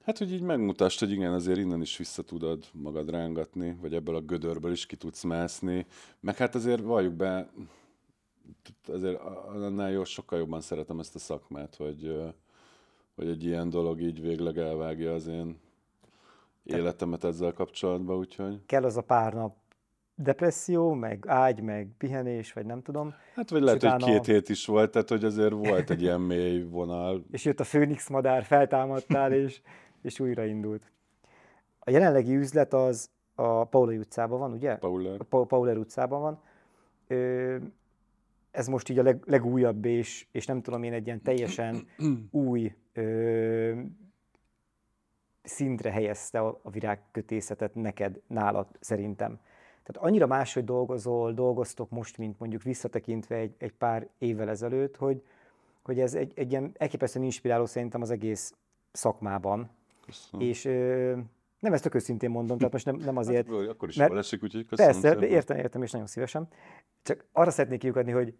[0.02, 4.14] hát, hogy így megmutasd, hogy igen, azért innen is vissza tudod magad rángatni, vagy ebből
[4.14, 5.86] a gödörből is ki tudsz mászni,
[6.20, 7.50] meg hát azért valljuk be,
[8.86, 12.16] azért annál jó, sokkal jobban szeretem ezt a szakmát, hogy,
[13.14, 15.58] hogy egy ilyen dolog így végleg elvágja az én
[16.64, 18.60] életemet ezzel kapcsolatban, úgyhogy...
[18.66, 19.56] Kell az a pár nap
[20.22, 23.14] depresszió, meg ágy, meg pihenés, vagy nem tudom.
[23.34, 26.62] Hát vagy lehet, hogy két hét is volt, tehát hogy azért volt egy ilyen mély
[26.62, 27.24] vonal.
[27.30, 29.60] És jött a főnix madár, feltámadtál, és,
[30.02, 30.90] és újraindult.
[31.78, 34.76] A jelenlegi üzlet az a Paulai utcában van, ugye?
[34.76, 35.20] Pauler.
[35.28, 36.40] A Pauler utcában van.
[37.06, 37.56] Ö,
[38.50, 41.86] ez most így a leg, legújabb, és, és nem tudom én, egy ilyen teljesen
[42.30, 43.80] új ö,
[45.42, 49.40] szintre helyezte a, virágkötészetet neked, nálad szerintem.
[49.82, 55.22] Tehát annyira máshogy dolgozol, dolgoztok most, mint mondjuk visszatekintve egy, egy pár évvel ezelőtt, hogy,
[55.82, 58.54] hogy ez egy, egy ilyen elképesztően inspiráló szerintem az egész
[58.92, 59.70] szakmában.
[60.06, 60.46] Köszönöm.
[60.46, 61.16] És ö,
[61.60, 63.48] nem ezt tök őszintén mondom, tehát most nem, nem hát, azért...
[63.48, 65.28] Hát, akkor is mert, esik, úgyhogy köszönöm Persze, szépen.
[65.28, 66.48] értem, értem, és nagyon szívesen.
[67.02, 68.34] Csak arra szeretnék kiukadni, hogy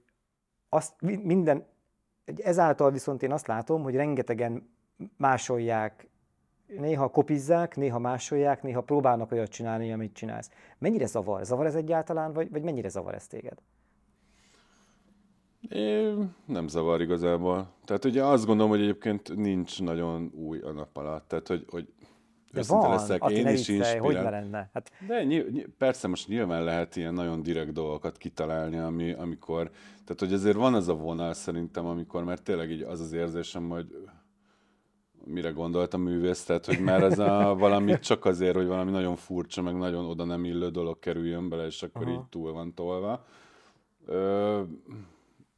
[0.69, 1.67] azt minden,
[2.37, 4.71] ezáltal viszont én azt látom, hogy rengetegen
[5.17, 6.09] másolják
[6.79, 10.51] néha kopizzák, néha másolják, néha próbálnak olyat csinálni, amit csinálsz.
[10.79, 11.45] Mennyire zavar?
[11.45, 13.59] Zavar ez egyáltalán, vagy, vagy mennyire zavar ez téged?
[15.69, 16.13] É,
[16.45, 17.69] nem zavar igazából.
[17.85, 21.29] Tehát ugye azt gondolom, hogy egyébként nincs nagyon új a nap alatt.
[21.29, 21.89] Tehát, hogy, hogy
[22.53, 24.71] de van, leszek, én is viccelj, hogy ne lenne?
[24.73, 24.91] Hát...
[25.07, 29.71] De ny- ny- persze most nyilván lehet ilyen nagyon direkt dolgokat kitalálni, ami, amikor,
[30.05, 33.69] tehát hogy azért van az a vonal szerintem, amikor mert tényleg így az az érzésem,
[33.69, 34.09] hogy
[35.25, 39.17] mire gondolt a művész, tehát hogy már ez a valami csak azért, hogy valami nagyon
[39.17, 42.13] furcsa, meg nagyon oda nem illő dolog kerüljön bele, és akkor Aha.
[42.13, 43.27] így túl van tolva.
[44.07, 44.63] Ö,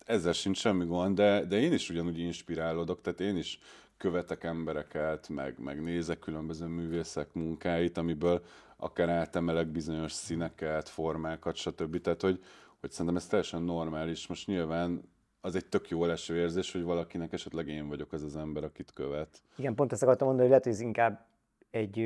[0.05, 3.59] ezzel sincs semmi gond, de, de én is ugyanúgy inspirálódok, tehát én is
[3.96, 8.42] követek embereket, meg, meg nézek különböző művészek munkáit, amiből
[8.77, 12.01] akár átemelek bizonyos színeket, formákat, stb.
[12.01, 12.40] Tehát, hogy,
[12.81, 14.27] hogy szerintem ez teljesen normális.
[14.27, 15.12] Most nyilván
[15.44, 18.92] az egy tök jó leső érzés, hogy valakinek esetleg én vagyok az az ember, akit
[18.92, 19.42] követ.
[19.57, 21.26] Igen, pont ezt akartam mondani, hogy lehet, hogy ez inkább
[21.70, 21.98] egy,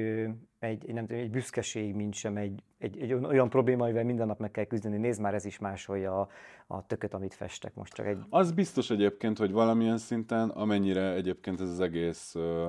[0.59, 4.39] egy, nem tudom, egy büszkeség, mint sem egy, egy, egy olyan probléma, amivel minden nap
[4.39, 4.97] meg kell küzdeni.
[4.97, 6.29] Nézd már, ez is másolja a,
[6.67, 8.19] a tököt, amit festek most csak egy...
[8.29, 12.69] Az biztos egyébként, hogy valamilyen szinten, amennyire egyébként ez az egész ö,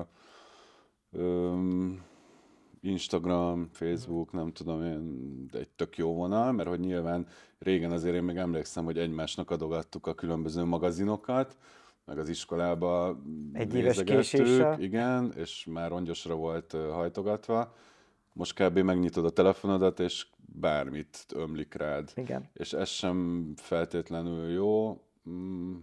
[1.12, 1.56] ö,
[2.80, 7.26] Instagram, Facebook, nem tudom én, egy tök jó vonal, mert hogy nyilván
[7.58, 11.56] régen azért én még emlékszem, hogy egymásnak adogattuk a különböző magazinokat,
[12.04, 14.80] meg az iskolába Egy éves késéssel.
[14.80, 17.74] Igen, és már rongyosra volt hajtogatva.
[18.32, 18.78] Most kb.
[18.78, 20.26] megnyitod a telefonodat, és
[20.60, 22.12] bármit ömlik rád.
[22.14, 22.48] Igen.
[22.52, 25.00] És ez sem feltétlenül jó.
[25.30, 25.74] Mm,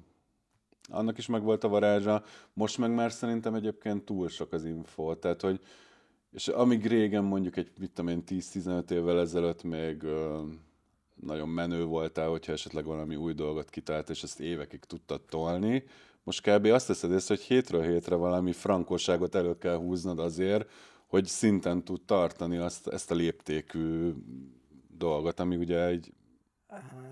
[0.89, 2.23] annak is megvolt a varázsa.
[2.53, 5.15] Most meg már szerintem egyébként túl sok az info.
[5.15, 5.59] Tehát, hogy
[6.35, 10.41] és amíg régen mondjuk egy, mit tudom én, 10-15 évvel ezelőtt még ö,
[11.15, 15.83] nagyon menő voltál, hogyha esetleg valami új dolgot kitalált, és ezt évekig tudtad tolni,
[16.23, 16.65] most kb.
[16.65, 20.69] azt teszed észre, hogy hétről hétre valami frankosságot elő kell húznod azért,
[21.07, 24.13] hogy szinten tud tartani azt, ezt a léptékű
[24.97, 26.13] dolgot, ami ugye egy...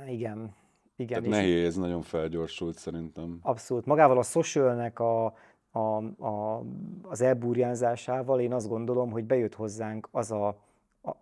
[0.07, 0.55] Igen.
[0.95, 3.39] Igen, Tehát nehéz, nagyon felgyorsult szerintem.
[3.41, 3.85] Abszolút.
[3.85, 5.33] Magával a socialnek a,
[5.75, 6.63] a, a,
[7.01, 10.57] az elburjánzásával én azt gondolom, hogy bejött hozzánk az a,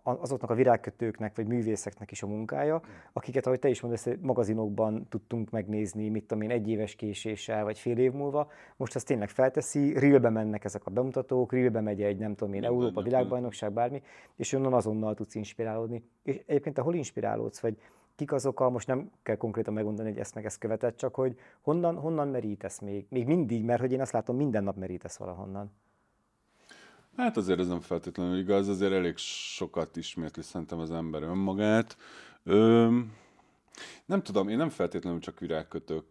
[0.02, 2.80] azoknak a virágkötőknek vagy művészeknek is a munkája,
[3.12, 7.78] akiket, ahogy te is mondasz, magazinokban tudtunk megnézni, mit tudom én, egy éves késéssel, vagy
[7.78, 8.50] fél év múlva.
[8.76, 12.64] Most azt tényleg felteszi, rilbe mennek ezek a bemutatók, rilbe megy egy, nem tudom én,
[12.64, 14.02] Európa, világbajnokság, bármi,
[14.36, 16.04] és onnan azonnal tudsz inspirálódni.
[16.22, 17.76] És egyébként te hol inspirálódsz, vagy
[18.14, 21.38] kik azok a, most nem kell konkrétan megmondani, hogy ezt meg ezt követett, csak hogy
[21.60, 23.06] honnan, honnan merítesz még?
[23.08, 25.70] Még mindig, mert hogy én azt látom, minden nap merítesz valahonnan.
[27.16, 31.96] Hát azért ez nem feltétlenül igaz, azért elég sokat ismétli szerintem az ember önmagát.
[32.44, 32.98] Ö,
[34.04, 36.04] nem tudom, én nem feltétlenül csak virágkötők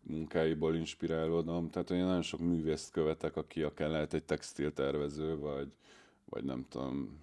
[0.00, 5.72] munkáiból inspirálódom, tehát én nagyon sok művészt követek, aki akár lehet egy textiltervező, vagy,
[6.24, 7.20] vagy nem tudom,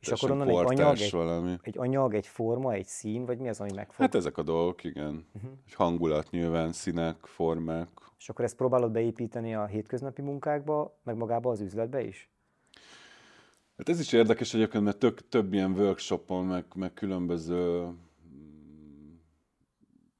[0.00, 1.58] És akkor onnan egy anyag, egy, valami.
[1.62, 3.96] egy anyag, egy forma, egy szín, vagy mi az, ami megfog?
[3.96, 5.26] Hát ezek a dolgok, igen.
[5.34, 5.50] Uh-huh.
[5.66, 7.88] Egy hangulat nyilván, színek, formák.
[8.18, 12.30] És akkor ezt próbálod beépíteni a hétköznapi munkákba, meg magába az üzletbe is?
[13.76, 19.14] Hát ez is érdekes egyébként, mert tök, több ilyen workshopon, meg, meg különböző mm,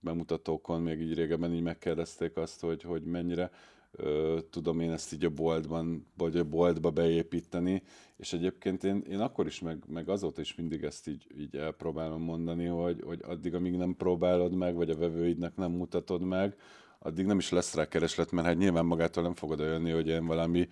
[0.00, 3.50] bemutatókon még így régebben így megkérdezték azt, hogy, hogy mennyire
[3.92, 7.82] ö, tudom én ezt így a boltban, vagy a boltba beépíteni,
[8.16, 12.22] és egyébként én, én akkor is, meg, meg azóta is mindig ezt így, így elpróbálom
[12.22, 16.56] mondani, hogy, hogy addig, amíg nem próbálod meg, vagy a vevőidnek nem mutatod meg,
[16.98, 20.26] addig nem is lesz rá kereslet, mert hát nyilván magától nem fogod jönni, hogy én
[20.26, 20.68] valami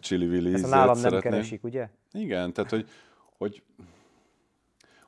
[0.00, 1.88] chili willy Ezt a nálam nem keresik, ugye?
[2.12, 2.88] Igen, tehát hogy,
[3.38, 3.62] hogy,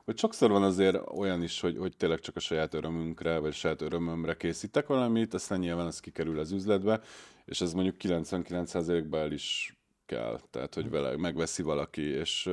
[0.09, 3.53] hogy sokszor van azért olyan is, hogy, hogy tényleg csak a saját örömünkre, vagy a
[3.53, 7.01] saját örömömre készítek valamit, aztán nyilván ez kikerül az üzletbe,
[7.45, 12.49] és ez mondjuk 99%-ban el is kell, tehát hogy vele megveszi valaki, és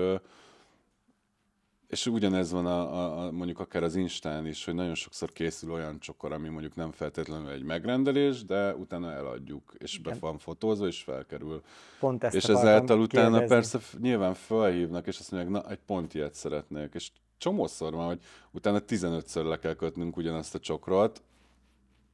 [1.87, 5.73] és ugyanez van a, a, a, mondjuk akár az Instán is, hogy nagyon sokszor készül
[5.73, 10.12] olyan csokor, ami mondjuk nem feltétlenül egy megrendelés, de utána eladjuk, és Igen.
[10.12, 11.62] be van fotózva, és felkerül.
[12.01, 13.55] Pont ezt és ezáltal utána kérdezni.
[13.55, 18.20] persze nyilván felhívnak, és azt mondják, na, egy pont ilyet szeretnék, és csomószor van, hogy
[18.51, 21.22] utána 15-ször le kell kötnünk ugyanazt a csokrot,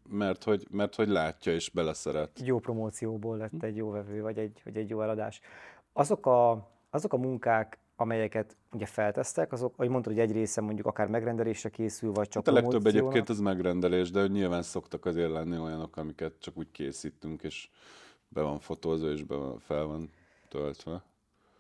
[0.08, 2.40] mert hogy, mert hogy látja és beleszeret.
[2.44, 5.40] Jó promócióból lett egy jó vevő, vagy egy, vagy egy jó eladás.
[5.92, 10.86] Azok a, azok a munkák, amelyeket ugye feltesztek, azok, ahogy mondtad, hogy egy része mondjuk
[10.86, 15.30] akár megrendelésre készül, vagy csak hát a legtöbb egyébként az megrendelés, de nyilván szoktak azért
[15.30, 17.68] lenni olyanok, amiket csak úgy készítünk, és
[18.28, 20.10] be van fotózva, és be van, fel van
[20.48, 21.02] töltve.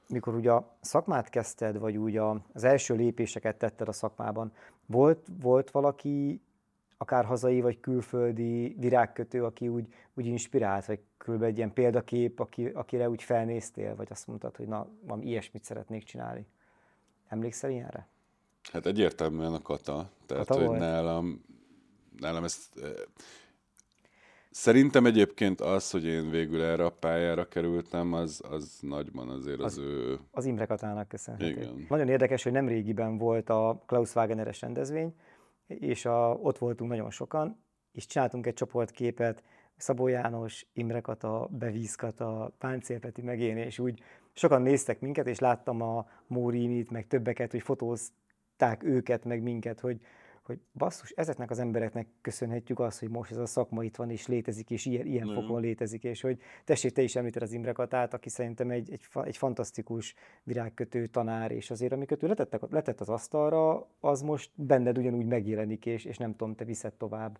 [0.08, 4.52] Mikor ugye a szakmát kezdted, vagy ugye az első lépéseket tetted a szakmában,
[4.86, 6.40] volt, volt valaki,
[6.96, 11.42] akár hazai vagy külföldi virágkötő, aki úgy, úgy inspirált, vagy kb.
[11.42, 16.04] egy ilyen példakép, aki, akire úgy felnéztél, vagy azt mondtad, hogy na, van ilyesmit szeretnék
[16.04, 16.46] csinálni.
[17.28, 18.08] Emlékszel ilyenre?
[18.72, 20.10] Hát egyértelműen a kata.
[20.26, 20.78] Tehát, kata hogy volt?
[20.78, 21.44] nálam,
[22.18, 22.80] nálam ezt
[24.52, 29.78] Szerintem egyébként az, hogy én végül erre a pályára kerültem, az, az nagyban azért az,
[29.78, 30.18] az ő...
[30.30, 31.50] Az Imre Katának köszönhető.
[31.50, 31.86] Igen.
[31.88, 35.14] Nagyon érdekes, hogy nem régiben volt a Klaus Wageneres rendezvény,
[35.66, 39.42] és a, ott voltunk nagyon sokan, és csináltunk egy csoportképet,
[39.76, 45.38] Szabó János, Imre Kata, Bevíz Kata, Páncélpeti meg én, és úgy sokan néztek minket, és
[45.38, 50.00] láttam a Mórinit, meg többeket, hogy fotózták őket, meg minket, hogy,
[50.42, 54.26] hogy basszus, ezeknek az embereknek köszönhetjük azt, hogy most ez a szakma itt van, és
[54.26, 58.14] létezik, és ilyen, ilyen fokon létezik, és hogy tessék, te is említed az Imre Katát,
[58.14, 63.08] aki szerintem egy, egy, egy fantasztikus virágkötő tanár, és azért, amiket ő letett, letett az
[63.08, 67.38] asztalra, az most benned ugyanúgy megjelenik, és, és nem tudom, te viszed tovább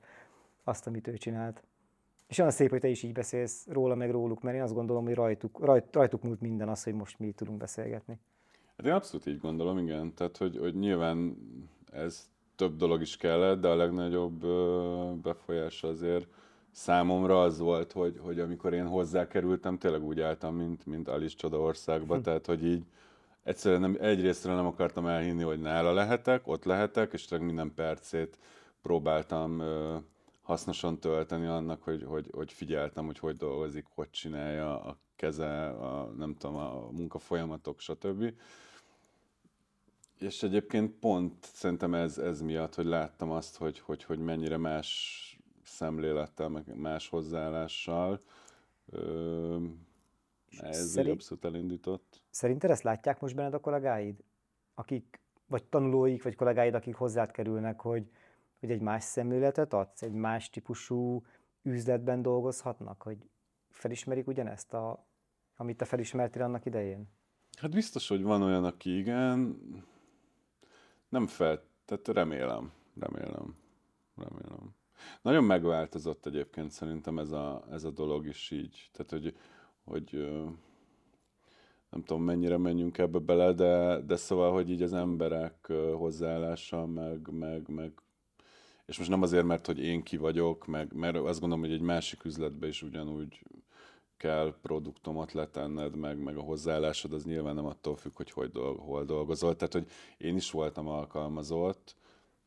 [0.65, 1.63] azt, amit ő csinált.
[2.29, 5.05] És olyan szép, hogy te is így beszélsz róla, meg róluk, mert én azt gondolom,
[5.05, 8.19] hogy rajtuk, rajt, rajtuk múlt minden az, hogy most mi tudunk beszélgetni.
[8.77, 10.15] Hát én abszolút így gondolom, igen.
[10.15, 11.37] Tehát, hogy, hogy nyilván
[11.93, 12.31] ez
[12.63, 14.47] több dolog is kellett, de a legnagyobb
[15.23, 16.27] befolyás azért
[16.71, 22.17] számomra az volt, hogy, hogy amikor én hozzákerültem, tényleg úgy álltam, mint, mint Alice Csodaországba,
[22.17, 22.23] hm.
[22.23, 22.85] tehát hogy így
[23.43, 28.39] egyszerűen nem, egyrésztről nem akartam elhinni, hogy nála lehetek, ott lehetek, és tényleg minden percét
[28.83, 29.63] próbáltam
[30.43, 36.13] hasznosan tölteni annak, hogy, hogy, hogy figyeltem, hogy hogy dolgozik, hogy csinálja a keze, a,
[36.17, 38.33] nem tudom, a munkafolyamatok, stb.
[40.23, 45.21] És egyébként pont szerintem ez, ez miatt, hogy láttam azt, hogy, hogy, hogy mennyire más
[45.65, 48.21] szemlélettel, meg más hozzáállással
[48.87, 49.57] ö,
[50.59, 52.23] ez Szerint, abszolút elindított.
[52.31, 54.25] Szerinted ezt látják most benned a kollégáid?
[54.75, 58.11] Akik, vagy tanulóik, vagy kollégáid, akik hozzád kerülnek, hogy,
[58.61, 61.25] hogy egy más szemléletet adsz, egy más típusú
[61.63, 63.19] üzletben dolgozhatnak, hogy
[63.71, 65.07] felismerik ugyanezt, a,
[65.57, 67.09] amit te felismertél annak idején?
[67.59, 69.59] Hát biztos, hogy van olyan, aki igen,
[71.13, 73.55] nem fel, tehát remélem, remélem,
[74.17, 74.75] remélem.
[75.23, 78.91] Nagyon megváltozott egyébként szerintem ez a, ez a dolog is így.
[78.93, 79.37] Tehát, hogy,
[79.85, 80.29] hogy
[81.91, 87.29] nem tudom mennyire menjünk ebbe bele, de, de szóval, hogy így az emberek hozzáállása, meg,
[87.31, 87.93] meg, meg
[88.87, 91.81] és most nem azért, mert hogy én ki vagyok, meg, mert azt gondolom, hogy egy
[91.81, 93.43] másik üzletbe is ugyanúgy
[94.23, 98.79] kell produktomat letenned, meg, meg a hozzáállásod, az nyilván nem attól függ, hogy, hogy dolg,
[98.79, 99.57] hol dolgozol.
[99.57, 101.97] Tehát, hogy én is voltam alkalmazott,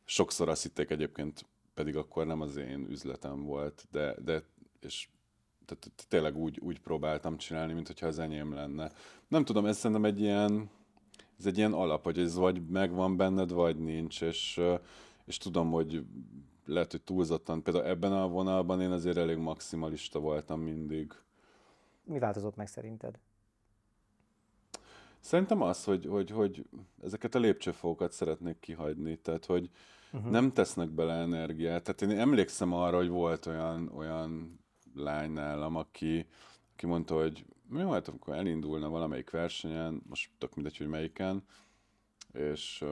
[0.04, 4.42] sokszor azt hitték egyébként, pedig akkor nem az én üzletem volt, de, de
[4.80, 5.08] és
[5.64, 8.92] tehát tényleg úgy, úgy próbáltam csinálni, mint hogyha az enyém lenne.
[9.28, 10.70] Nem tudom, ez szerintem egy ilyen,
[11.38, 14.60] ez egy ilyen alap, hogy ez vagy megvan benned, vagy nincs, és,
[15.24, 16.04] és tudom, hogy
[16.64, 21.12] lehet, hogy túlzottan, például ebben a vonalban én azért elég maximalista voltam mindig
[22.06, 23.18] mi változott meg szerinted?
[25.20, 26.66] Szerintem az, hogy, hogy, hogy
[27.02, 29.70] ezeket a lépcsőfokokat szeretnék kihagyni, tehát hogy
[30.12, 30.30] uh-huh.
[30.30, 31.82] nem tesznek bele energiát.
[31.82, 34.60] Tehát én emlékszem arra, hogy volt olyan, olyan
[34.94, 36.26] lány nálam, aki,
[36.72, 41.42] aki mondta, hogy mi volt, amikor elindulna valamelyik versenyen, most tök mindegy, hogy melyiken,
[42.32, 42.84] és,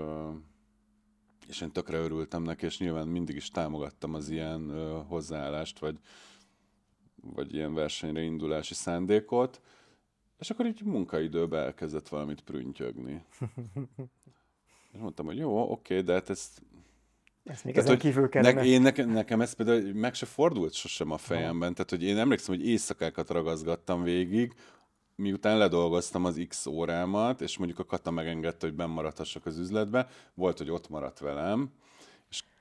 [1.48, 5.98] és én tökre örültem neki, és nyilván mindig is támogattam az ilyen hozzáállást, vagy,
[7.34, 9.60] vagy ilyen versenyre indulási szándékot,
[10.38, 13.24] és akkor így munkaidőben elkezdett valamit prüntjögni.
[14.92, 16.62] és mondtam, hogy jó, oké, de hát ezt...
[17.44, 18.60] Ezt még tehát, ezen kívül kellene.
[18.60, 22.18] Ne, én nekem, nekem ez például meg se fordult sosem a fejemben, tehát hogy én
[22.18, 24.54] emlékszem, hogy éjszakákat ragaszgattam végig,
[25.16, 30.58] miután ledolgoztam az X órámat, és mondjuk a Kata megengedte, hogy bennmaradhassak az üzletbe, volt,
[30.58, 31.70] hogy ott maradt velem,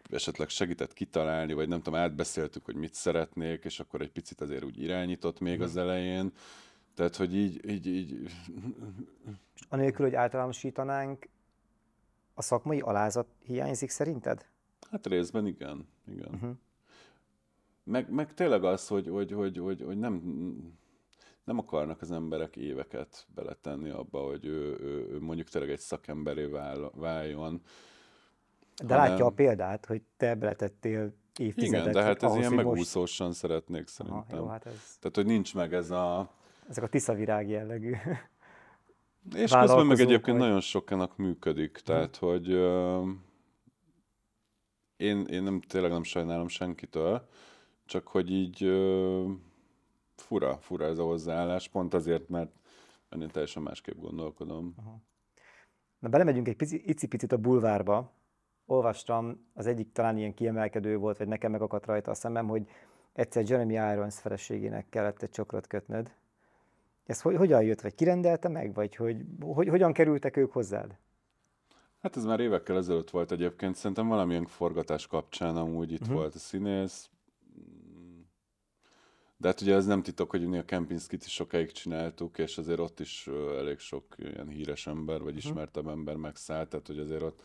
[0.10, 4.64] esetleg segített kitalálni, vagy nem tudom, átbeszéltük, hogy mit szeretnék, és akkor egy picit azért
[4.64, 6.32] úgy irányított még az elején.
[6.96, 7.70] Tehát, hogy így...
[7.70, 8.30] így, így...
[9.70, 11.28] Anélkül, hogy általánosítanánk,
[12.34, 14.46] a szakmai alázat hiányzik szerinted?
[14.92, 16.34] Hát részben igen, igen.
[16.34, 16.56] Uh-huh.
[17.84, 20.22] Meg, meg tényleg az, hogy, hogy, hogy, hogy, hogy nem,
[21.44, 26.46] nem akarnak az emberek éveket beletenni abba, hogy ő, ő, ő mondjuk tényleg egy szakemberé
[26.46, 27.62] vál, váljon,
[28.76, 29.10] de hanem...
[29.10, 31.82] látja a példát, hogy te beletettél évtizedek.
[31.82, 33.40] Igen, de hát ez ilyen megúszósan most...
[33.40, 34.26] szeretnék szerintem.
[34.30, 34.98] Aha, jó, hát ez...
[35.00, 36.30] Tehát, hogy nincs meg ez a...
[36.70, 37.94] Ezek a tiszavirág jellegű.
[39.36, 40.48] És közben meg egyébként vagy...
[40.48, 42.30] nagyon sokanak működik, tehát, hmm.
[42.30, 43.08] hogy uh,
[44.98, 47.28] én, én nem, tényleg nem sajnálom senkitől,
[47.86, 49.32] csak hogy így uh,
[50.16, 52.52] fura, fura ez a hozzáállás, pont azért, mert
[53.20, 54.74] én teljesen másképp gondolkodom.
[54.78, 55.02] Aha.
[56.00, 58.14] Na belemegyünk egy pici, icipicit a bulvárba,
[58.66, 62.68] olvastam, az egyik talán ilyen kiemelkedő volt, vagy nekem megakadt rajta a szemem, hogy
[63.14, 66.12] egyszer Jeremy Irons feleségének kellett egy csokrot kötnöd.
[67.06, 70.98] Ez hogy, hogyan jött, vagy kirendelte meg, vagy hogy, hogy, hogyan kerültek ők hozzád?
[72.02, 76.16] Hát ez már évekkel ezelőtt volt egyébként, szerintem valamilyen forgatás kapcsán amúgy itt uh-huh.
[76.16, 77.10] volt a színész.
[79.38, 82.80] De hát ugye ez nem titok, hogy mi a Kempinskit is sokáig csináltuk, és azért
[82.80, 85.38] ott is elég sok ilyen híres ember, vagy mhm.
[85.38, 87.42] ismertebb ember megszállt, tehát hogy azért ott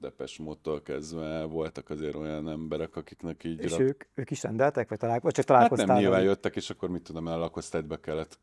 [0.00, 3.62] Depes módtól kezdve voltak azért olyan emberek, akiknek így...
[3.62, 3.80] És rak...
[3.80, 5.86] ők, ők is rendeltek, vagy, találko- vagy csak találkoztál?
[5.86, 8.38] Hát nem, nyilván jöttek, és akkor mit tudom, a lakosztályba kellett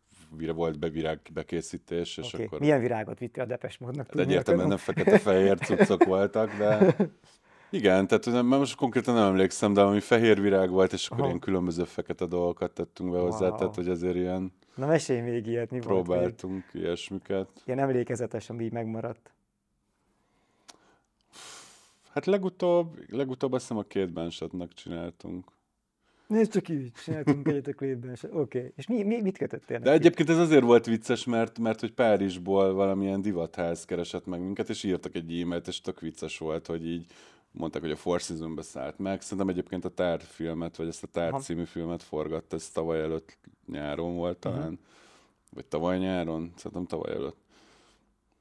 [0.54, 2.46] volt bevirág bekészítés, és okay.
[2.46, 2.60] akkor...
[2.60, 4.14] Milyen virágot vittél a Depes módnak?
[4.14, 6.96] De egyértelműen nem fekete-fehér cuccok voltak, de
[7.70, 11.28] igen, tehát nem, most konkrétan nem emlékszem, de ami fehér virág volt, és akkor Aha.
[11.28, 13.58] ilyen különböző fekete dolgokat tettünk be hozzá, wow.
[13.58, 14.54] tehát hogy azért ilyen...
[14.76, 17.50] Na mesélj még ilyet, mi Próbáltunk volt ilyesmiket.
[17.66, 19.35] Ilyen emlékezetes, ami így megmaradt.
[22.16, 25.52] Hát legutóbb, legutóbb azt hiszem a két bánsatnak csináltunk.
[26.28, 28.18] Nézd csak így, csináltunk egyet a klipben.
[28.24, 28.72] Oké, okay.
[28.76, 32.74] és mi, mi, mit kötöttél De egyébként ez azért volt vicces, mert, mert hogy Párizsból
[32.74, 37.06] valamilyen divatház keresett meg minket, és írtak egy e-mailt, és tök vicces volt, hogy így
[37.52, 39.22] mondták, hogy a Four Seasons-be szállt meg.
[39.22, 43.38] Szerintem egyébként a Tár filmet, vagy ezt a Tár című filmet forgatt, ez tavaly előtt
[43.68, 44.78] nyáron volt talán, uh-huh.
[45.50, 47.38] vagy tavaly nyáron, szerintem tavaly előtt.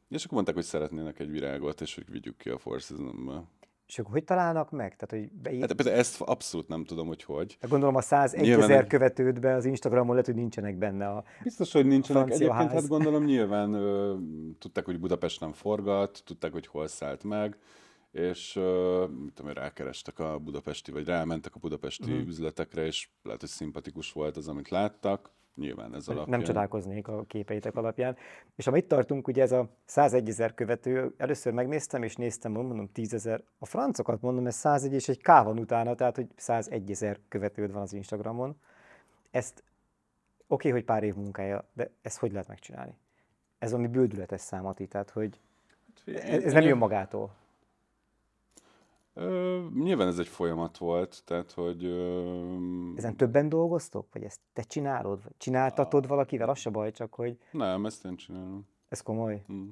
[0.08, 3.42] És akkor mondták, hogy szeretnének egy virágot, és hogy vigyük ki a Four Seasons-be.
[3.86, 4.96] És akkor hogy találnak meg?
[4.96, 5.60] Tehát, hogy beír...
[5.60, 7.56] Hát például ezt abszolút nem tudom, hogy hogy.
[7.60, 11.72] Hát gondolom a 101 nyilván ezer követődbe az Instagramon lehet, hogy nincsenek benne a Biztos,
[11.72, 12.26] hogy nincsenek.
[12.26, 12.72] Egyébként ház.
[12.72, 14.16] hát gondolom nyilván ö,
[14.58, 17.58] tudták, hogy Budapest nem forgat, tudták, hogy hol szállt meg,
[18.10, 22.26] és ö, mit tudom, rákerestek a budapesti, vagy rámentek a budapesti uh-huh.
[22.26, 26.28] üzletekre, és lehet, hogy szimpatikus volt az, amit láttak nyilván ez alapján.
[26.28, 28.16] Nem csodálkoznék a képeitek alapján.
[28.56, 33.14] És amit tartunk, ugye ez a 101 ezer követő, először megnéztem, és néztem, mondom 10
[33.14, 37.18] ezer, a francokat mondom, ez 101, és egy K van utána, tehát hogy 101 ezer
[37.28, 38.56] követőd van az Instagramon.
[39.30, 39.64] Ezt
[40.46, 42.94] oké, okay, hogy pár év munkája, de ezt hogy lehet megcsinálni?
[43.58, 45.40] Ez valami bődületes számati, tehát hogy
[46.06, 47.34] hát ez, ez nem jön magától.
[49.14, 51.84] Ö, nyilván ez egy folyamat volt, tehát hogy...
[51.84, 52.38] Ö...
[52.96, 54.06] Ezen többen dolgoztok?
[54.12, 55.22] Vagy ezt te csinálod?
[55.22, 56.48] Vagy csináltatod valakivel?
[56.48, 57.38] Az se baj, csak hogy...
[57.50, 58.66] Nem, ezt én csinálom.
[58.88, 59.44] Ez komoly?
[59.52, 59.68] Mm.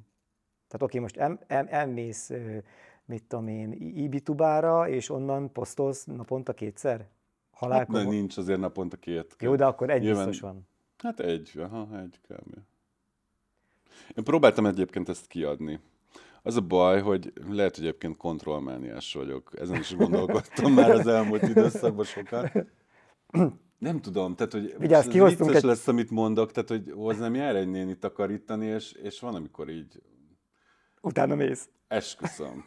[0.67, 2.31] Tehát oké, most el, el, elmész,
[3.05, 7.07] mit tudom én, Ibitubára, és onnan posztolsz naponta kétszer?
[7.51, 7.95] Halálkom...
[7.95, 9.35] Hát nincs azért naponta két.
[9.39, 10.25] Jó, de akkor egy Nyilván...
[10.25, 10.67] biztos van.
[10.97, 12.55] Hát egy, aha, egy kb.
[14.15, 15.79] Én próbáltam egyébként ezt kiadni.
[16.45, 19.51] Az a baj, hogy lehet, hogy egyébként kontrollmániás vagyok.
[19.59, 22.51] Ezen is gondolkodtam már az elmúlt időszakban sokat.
[23.77, 25.63] Nem tudom, tehát hogy Vigyázz, vicces egy...
[25.63, 30.01] lesz, amit mondok, tehát hogy hozzám jár egy néni takarítani, és, és van, amikor így...
[31.01, 31.69] Utána mész.
[31.87, 32.65] Esküszöm.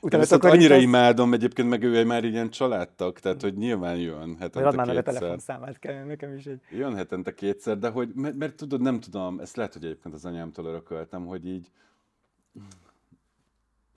[0.00, 4.60] Utána Viszont annyira imádom, egyébként meg ő már ilyen családtag, tehát hogy nyilván jön hetente
[4.60, 6.60] Majd már meg a telefonszámát kell, nekem is egy...
[6.70, 10.24] Jön hetente kétszer, de hogy, mert, mert tudod, nem tudom, ezt lehet, hogy egyébként az
[10.24, 11.70] anyámtól örököltem, hogy így,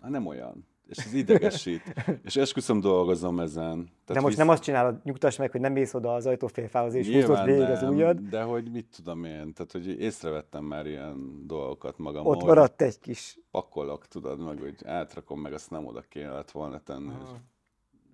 [0.02, 0.70] Hát nem olyan.
[0.92, 1.82] És ez idegesít.
[2.24, 3.76] és esküszöm dolgozom ezen.
[3.84, 4.38] Tehát de most visz...
[4.38, 7.84] nem azt csinálod, nyugtass meg, hogy nem mész oda az ajtófélfához, és húzod végig az
[7.84, 8.20] ujjad.
[8.20, 12.26] De hogy mit tudom én, tehát hogy észrevettem már ilyen dolgokat magam.
[12.26, 13.40] Ott maradt egy kis...
[13.52, 17.14] Pakolok, tudod, meg hogy átrakom, meg azt nem oda kellett volna tenni.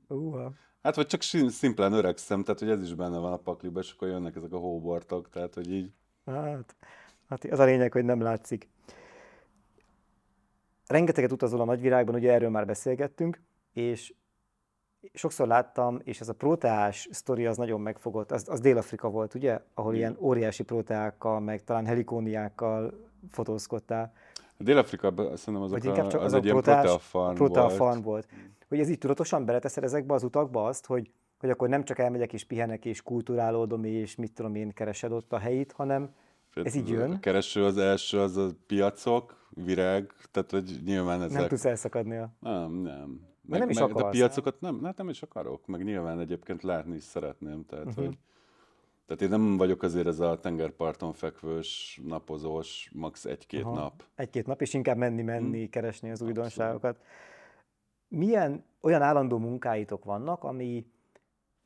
[0.07, 0.17] Uh.
[0.17, 0.51] Uh-huh.
[0.81, 4.07] Hát vagy csak szimplán öregszem, tehát hogy ez is benne van a pakliba, és akkor
[4.07, 5.91] jönnek ezek a hóbortok, tehát hogy így...
[6.25, 6.75] Hát,
[7.29, 8.69] hát az a lényeg, hogy nem látszik
[10.87, 13.41] rengeteget utazol a nagyvilágban, ugye erről már beszélgettünk,
[13.73, 14.13] és
[15.13, 19.59] sokszor láttam, és ez a proteás sztori az nagyon megfogott, az, az Dél-Afrika volt, ugye?
[19.73, 20.09] Ahol Igen.
[20.09, 24.13] ilyen óriási proteákkal, meg talán helikóniákkal fotózkodtál.
[24.57, 28.27] A Dél-Afrika szerintem azok a, csak az, az egy ilyen protea farm, protea farm volt.
[28.67, 32.33] Hogy ez így tudatosan beleteszed ezekbe az utakba azt, hogy, hogy akkor nem csak elmegyek
[32.33, 36.09] és pihenek és kulturálódom és mit tudom én keresed ott a helyit, hanem
[36.65, 37.11] ez így jön.
[37.11, 41.39] A kereső az első, az a piacok, virág, tehát hogy nyilván ezek...
[41.39, 42.29] Nem tudsz elszakadni a...
[42.39, 43.25] Nem, nem.
[43.41, 46.19] Meg, nem is meg, akarsz, de a piacokat nem, hát nem is akarok, meg nyilván
[46.19, 48.05] egyébként látni is szeretném, tehát uh-huh.
[48.05, 48.17] hogy...
[49.05, 53.25] Tehát én nem vagyok azért ez a tengerparton fekvős, napozós, max.
[53.25, 53.75] egy-két Aha.
[53.75, 54.03] nap.
[54.15, 55.69] Egy-két nap, és inkább menni-menni, hmm.
[55.69, 57.01] keresni az újdonságokat.
[58.07, 60.85] Milyen olyan állandó munkáitok vannak, ami,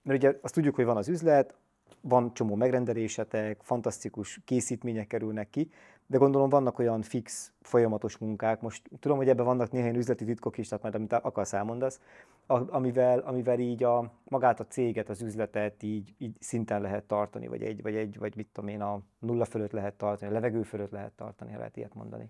[0.02, 1.56] mert ugye azt tudjuk, hogy van az üzlet,
[2.02, 5.70] van csomó megrendelésetek, fantasztikus készítmények kerülnek ki,
[6.12, 8.62] de gondolom vannak olyan fix, folyamatos munkák.
[8.62, 12.00] Most tudom, hogy ebben vannak néhány üzleti titkok is, tehát majd amit akarsz elmondasz,
[12.48, 17.62] amivel, amivel így a, magát a céget, az üzletet így, így szinten lehet tartani, vagy
[17.62, 20.92] egy, vagy egy, vagy mit tudom én, a nulla fölött lehet tartani, a levegő fölött
[20.92, 22.30] lehet tartani, ha lehet ilyet mondani.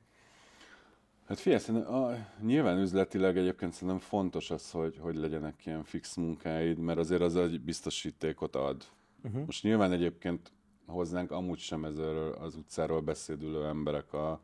[1.28, 6.78] Hát figyelj, a, nyilván üzletileg egyébként szerintem fontos az, hogy, hogy legyenek ilyen fix munkáid,
[6.78, 8.84] mert azért az egy biztosítékot ad.
[9.24, 9.46] Uh-huh.
[9.46, 10.52] Most nyilván egyébként
[10.86, 14.42] hoznánk amúgy sem ezzel az utcáról beszédülő emberek a,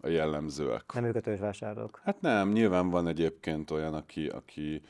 [0.00, 0.92] a jellemzőek.
[0.94, 2.00] Nem ők a törzsvásárlók.
[2.04, 4.82] Hát nem, nyilván van egyébként olyan, aki, aki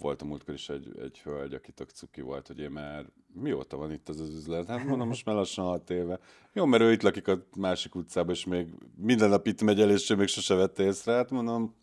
[0.00, 3.76] volt a múltkor is egy, egy hölgy, aki tök cuki volt, hogy én már mióta
[3.76, 4.66] van itt az az üzlet?
[4.66, 6.18] Hát mondom, most már lassan hat éve.
[6.52, 9.90] Jó, mert ő itt lakik a másik utcában, és még minden nap itt megy el,
[9.90, 11.12] és ő még sose vette észre.
[11.12, 11.74] Hát mondom,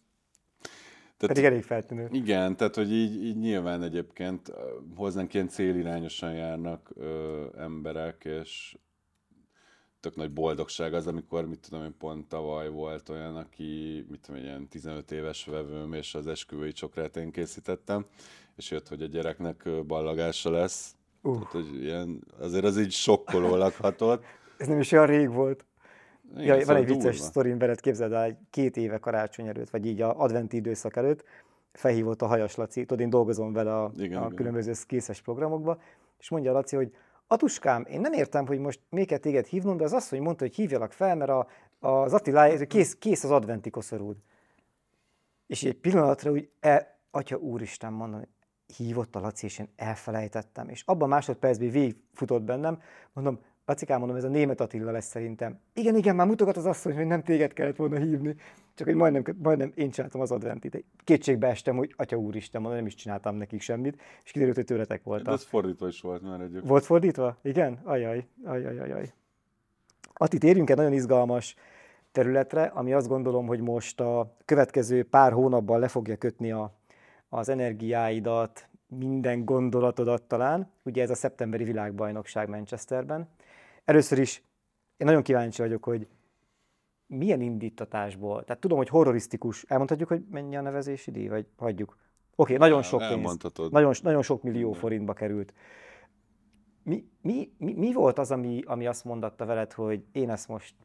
[1.22, 2.08] tehát, Pedig elég feltűnő.
[2.12, 4.54] Igen, tehát hogy így, így nyilván egyébként
[4.96, 8.76] hozzánk ilyen célirányosan járnak ö, emberek, és
[10.00, 14.42] tök nagy boldogság az, amikor, mit tudom én, pont tavaly volt olyan, aki, mit tudom,
[14.42, 18.06] ilyen 15 éves vevőm, és az esküvői csokrát én készítettem,
[18.56, 20.96] és jött, hogy a gyereknek ballagása lesz.
[21.22, 21.34] Uh.
[21.34, 24.24] Tehát, hogy ilyen, azért az így sokkolólag hatott.
[24.58, 25.66] Ez nem is olyan rég volt.
[26.38, 30.02] Igen, ja, van egy vicces sztorim veled, képzeld el, két éve karácsony előtt, vagy így
[30.02, 31.24] a adventi időszak előtt,
[31.72, 34.36] felhívott a Hajas Laci, tudod, én dolgozom vele a, igen, a igen.
[34.36, 35.80] különböző készes programokba,
[36.20, 36.96] és mondja a Laci, hogy
[37.28, 40.56] Atuskám, én nem értem, hogy most kell téged hívnom, de az azt, hogy mondta, hogy
[40.56, 41.48] hívjalak fel, mert a,
[41.80, 44.16] az Attila, kész, kész az adventi koszorúd.
[45.48, 48.22] És egy pillanatra úgy, el, atya úristen, mondom,
[48.78, 50.70] hívott a Laci, és én elfelejtettem.
[50.70, 52.82] És abban a másodpercben végigfutott bennem,
[53.14, 53.40] mondom,
[53.72, 55.60] Lacikám, mondom, ez a német Attila lesz szerintem.
[55.74, 58.36] Igen, igen, már mutogat az asszony, hogy nem téged kellett volna hívni.
[58.76, 60.86] Csak hogy majdnem, majdnem én csináltam az adventit.
[61.04, 65.04] Kétségbe estem, hogy atya úristen, mondom, nem is csináltam nekik semmit, és kiderült, hogy tőletek
[65.04, 65.26] voltak.
[65.26, 66.68] De ez fordítva is volt már egyébként.
[66.68, 67.38] Volt fordítva?
[67.42, 67.80] Igen?
[67.84, 69.14] Ajaj, ajaj, ajaj.
[70.14, 71.56] Ati, térjünk egy nagyon izgalmas
[72.12, 76.74] területre, ami azt gondolom, hogy most a következő pár hónapban le fogja kötni a,
[77.30, 80.72] az energiáidat, minden gondolatodat talán.
[80.84, 83.28] Ugye ez a szeptemberi világbajnokság Manchesterben.
[83.86, 84.44] Először is
[84.98, 86.08] én nagyon kíváncsi vagyok, hogy
[87.06, 91.98] milyen indítatásból, tehát tudom, hogy horrorisztikus, elmondhatjuk, hogy mennyi a nevezési díj, vagy hagyjuk?
[92.36, 93.38] Oké, okay, nagyon sok pénz,
[93.70, 95.54] nagyon, nagyon sok millió forintba került.
[96.84, 100.76] Mi, mi, mi, mi volt az, ami, ami azt mondatta veled, hogy én ezt most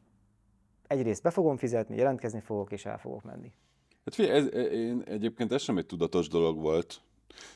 [0.87, 3.51] egyrészt be fogom fizetni, jelentkezni fogok, és el fogok menni?
[4.05, 7.01] Hát figyelj, ez, én, egyébként ez sem egy tudatos dolog volt.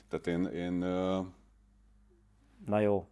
[0.08, 0.46] Tehát én...
[0.46, 1.26] én uh...
[2.66, 3.08] Na jó.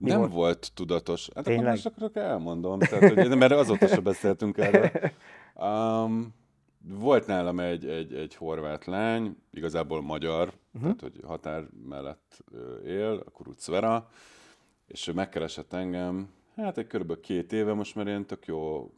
[0.00, 0.32] Mi nem volt?
[0.32, 1.28] volt tudatos.
[1.34, 1.64] Hát Tényleg?
[1.64, 4.90] akkor most akkor elmondom, tehát, hogy, mert azóta sem beszéltünk erről.
[5.54, 6.34] Um,
[6.82, 10.96] volt nálam egy, egy, egy horvát lány, igazából magyar, uh-huh.
[10.96, 12.44] tehát hogy határ mellett
[12.84, 14.08] él, a Kurucvera,
[14.86, 17.20] és ő megkeresett engem, hát egy kb.
[17.20, 18.90] két éve most már én tök jó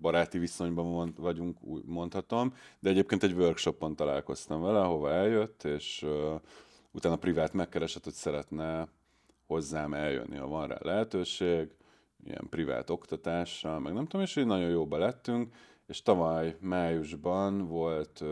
[0.00, 6.02] baráti viszonyban mond, vagyunk, úgy mondhatom, de egyébként egy workshopon találkoztam vele, ahova eljött, és
[6.02, 6.40] uh,
[6.90, 8.88] utána privát megkeresett, hogy szeretne
[9.48, 11.68] hozzám eljönni, ha van rá lehetőség,
[12.24, 15.54] ilyen privát oktatásra, meg nem tudom, és így nagyon jóba lettünk,
[15.86, 18.28] és tavaly májusban volt uh,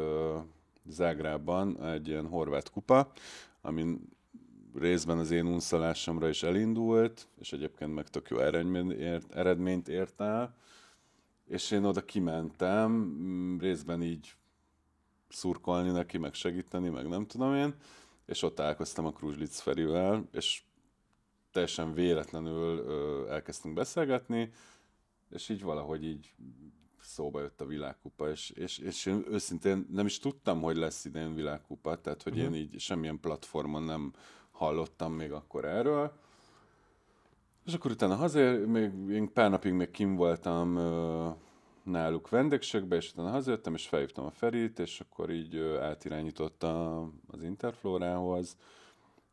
[0.89, 3.13] Zágrában egy ilyen horvát kupa,
[3.61, 4.09] amin
[4.75, 10.21] részben az én unszalásomra is elindult, és egyébként meg tök jó eredményt ért, eredményt ért
[10.21, 10.55] el,
[11.49, 14.35] és én oda kimentem, mm, részben így
[15.29, 17.75] szurkolni neki, meg segíteni, meg nem tudom én,
[18.27, 20.63] és ott találkoztam a Kruzslic Ferivel, és
[21.57, 24.53] teljesen véletlenül ö, elkezdtünk beszélgetni,
[25.31, 26.35] és így valahogy így
[27.01, 31.35] szóba jött a világkupa, és, és, és én őszintén nem is tudtam, hogy lesz idén
[31.35, 32.55] világkupa, tehát hogy uh-huh.
[32.57, 34.13] én így semmilyen platformon nem
[34.51, 36.13] hallottam még akkor erről.
[37.67, 41.29] És akkor utána hazér, még én pár napig még kim voltam ö,
[41.83, 47.43] náluk vendégségbe, és utána hazajöttem, és felhívtam a Ferit, és akkor így ö, átirányította az
[47.43, 48.57] Interflorához,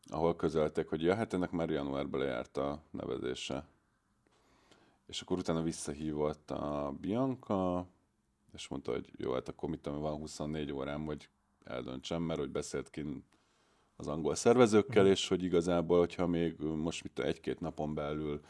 [0.05, 3.67] ahol közölték, hogy ja, hát ennek már januárban lejárt a nevezése.
[5.05, 7.87] És akkor utána visszahívott a Bianca,
[8.53, 11.29] és mondta, hogy jó, hát akkor mit van 24 órám, hogy
[11.63, 13.23] eldöntsem, mert hogy beszélt ki
[13.95, 15.07] az angol szervezőkkel, mm.
[15.07, 18.41] és hogy igazából, hogyha még most mit egy-két napon belül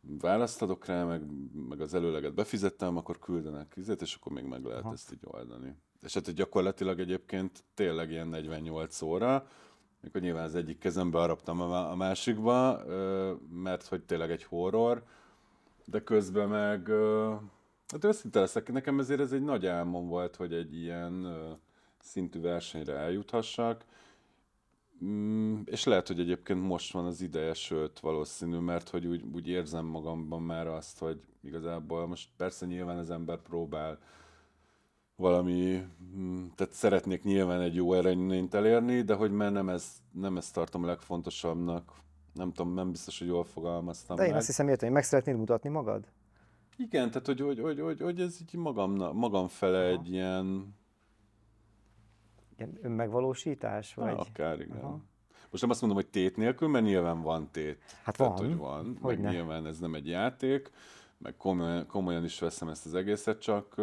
[0.00, 1.22] választ adok rá, meg,
[1.68, 4.92] meg az előleget befizettem, akkor küldenek vizet, és akkor még meg lehet Aha.
[4.92, 5.74] ezt így oldani.
[6.02, 9.48] És hát gyakorlatilag egyébként tényleg ilyen 48 óra,
[10.00, 12.82] mikor nyilván az egyik kezembe araptam a másikba,
[13.52, 15.02] mert hogy tényleg egy horror,
[15.84, 16.88] de közben meg,
[17.88, 21.26] hát őszinte leszek, nekem ezért ez egy nagy álmom volt, hogy egy ilyen
[22.00, 23.84] szintű versenyre eljuthassak,
[25.04, 29.48] mm, és lehet, hogy egyébként most van az ideje, sőt valószínű, mert hogy úgy, úgy
[29.48, 33.98] érzem magamban már azt, hogy igazából most persze nyilván az ember próbál
[35.20, 40.36] valami, mm, tehát szeretnék nyilván egy jó eredményt elérni, de hogy már nem, ez, nem
[40.36, 41.92] ezt tartom a legfontosabbnak.
[42.34, 44.38] Nem tudom, nem biztos, hogy jól fogalmaztam De én meg.
[44.38, 46.04] azt hiszem, értem, hogy meg szeretnéd mutatni magad?
[46.76, 49.88] Igen, tehát hogy, hogy, hogy, hogy, hogy ez így magam, magam fele Aha.
[49.88, 50.74] egy ilyen...
[52.56, 53.94] Ilyen önmegvalósítás?
[53.94, 54.14] Vagy?
[54.14, 54.76] Na, akár, igen.
[54.76, 55.00] Aha.
[55.50, 57.78] Most nem azt mondom, hogy tét nélkül, mert nyilván van tét.
[58.02, 58.34] Hát van.
[58.34, 58.98] Tehát, hogy van.
[59.00, 59.30] Hogy meg ne.
[59.30, 60.70] nyilván ez nem egy játék,
[61.18, 63.74] meg komolyan, komolyan is veszem ezt az egészet, csak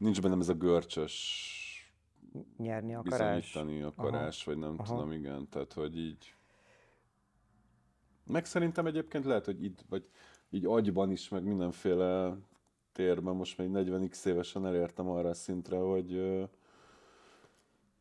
[0.00, 1.14] nincs bennem ez a görcsös
[2.56, 3.50] nyerni akarás.
[3.50, 4.94] bizonyítani akarás, vagy nem Aha.
[4.94, 5.48] tudom, igen.
[5.48, 6.34] Tehát, hogy így...
[8.26, 10.08] Meg szerintem egyébként lehet, hogy itt, vagy
[10.50, 12.36] így agyban is, meg mindenféle
[12.92, 16.20] térben most még 40x évesen elértem arra a szintre, hogy,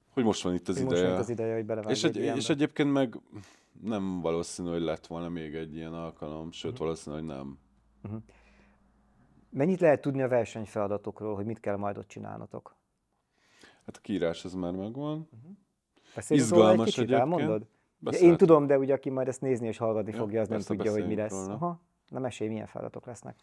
[0.10, 1.14] hogy most van itt az most ideje.
[1.14, 3.20] itt az ideje, hogy És, egy egy, és egyébként meg
[3.82, 6.82] nem valószínű, hogy lett volna még egy ilyen alkalom, sőt Mhm.
[6.82, 7.60] valószínű, hogy nem.
[9.50, 12.76] Mennyit lehet tudni a versenyfeladatokról, hogy mit kell majd ott csinálnotok?
[13.86, 15.30] Hát a kiírás az már megvan.
[16.16, 17.22] Beszéljünk róla egy Izgalmas kicsit, egyébként.
[17.22, 17.68] elmondod?
[18.22, 20.92] Én tudom, de ugye aki majd ezt nézni és hallgatni Ja, fogja, az nem tudja,
[20.92, 21.32] hogy mi lesz.
[21.32, 21.54] róla.
[21.54, 21.82] Aha.
[22.08, 23.36] Na mesélj, milyen feladatok lesznek.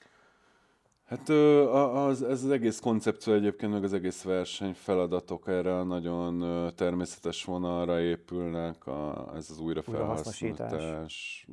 [1.05, 6.45] Hát az, ez az egész koncepció egyébként, meg az egész verseny feladatok erre a nagyon
[6.75, 11.47] természetes vonalra épülnek, a, ez az Újrahasznosítás.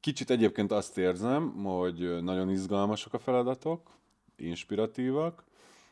[0.00, 3.90] Kicsit egyébként azt érzem, hogy nagyon izgalmasak a feladatok,
[4.36, 5.44] inspiratívak,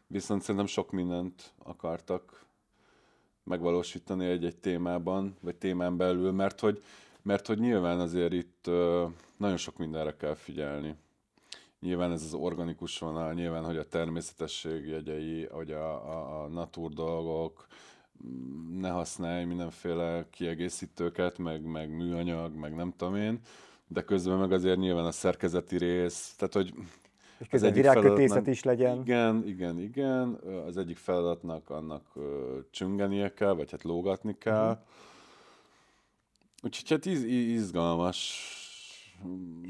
[0.06, 2.44] viszont szerintem sok mindent akartak
[3.44, 6.82] megvalósítani egy-egy témában, vagy témán belül, mert hogy,
[7.22, 8.70] mert hogy nyilván azért itt
[9.36, 10.94] nagyon sok mindenre kell figyelni.
[11.80, 16.92] Nyilván ez az organikus vonal, nyilván, hogy a természetesség jegyei, hogy a, a, a natur
[16.92, 17.66] dolgok,
[18.70, 23.40] ne használj mindenféle kiegészítőket, meg, meg műanyag, meg nem tudom én,
[23.88, 26.74] de közben meg azért nyilván a szerkezeti rész, tehát hogy
[27.38, 29.00] És az közben egyik virágkötészet is legyen.
[29.00, 30.38] Igen, igen, igen.
[30.66, 32.12] Az egyik feladatnak annak
[32.70, 34.70] csüngenie kell, vagy hát lógatni kell.
[34.70, 34.80] Mhm.
[36.62, 38.48] Úgyhogy hát iz, izgalmas.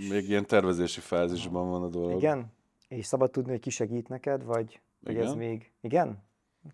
[0.09, 2.17] Még ilyen tervezési fázisban van a dolog.
[2.17, 2.53] Igen?
[2.89, 5.37] És szabad tudni, hogy ki segít neked, vagy, vagy ez Igen.
[5.37, 5.73] még...
[5.81, 6.23] Igen?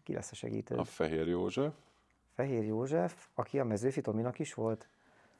[0.02, 0.78] Ki lesz a segítőd?
[0.78, 1.74] A Fehér József.
[2.34, 4.88] Fehér József, aki a mezőfi Tominak is volt,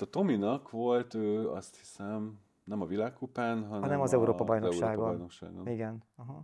[0.01, 4.88] A Tominak volt ő, azt hiszem, nem a világkupán, hanem, hanem az a- Európa-bajnokságon.
[4.88, 5.66] Európa-bajnokságon.
[5.66, 6.03] Igen.
[6.16, 6.42] Aha.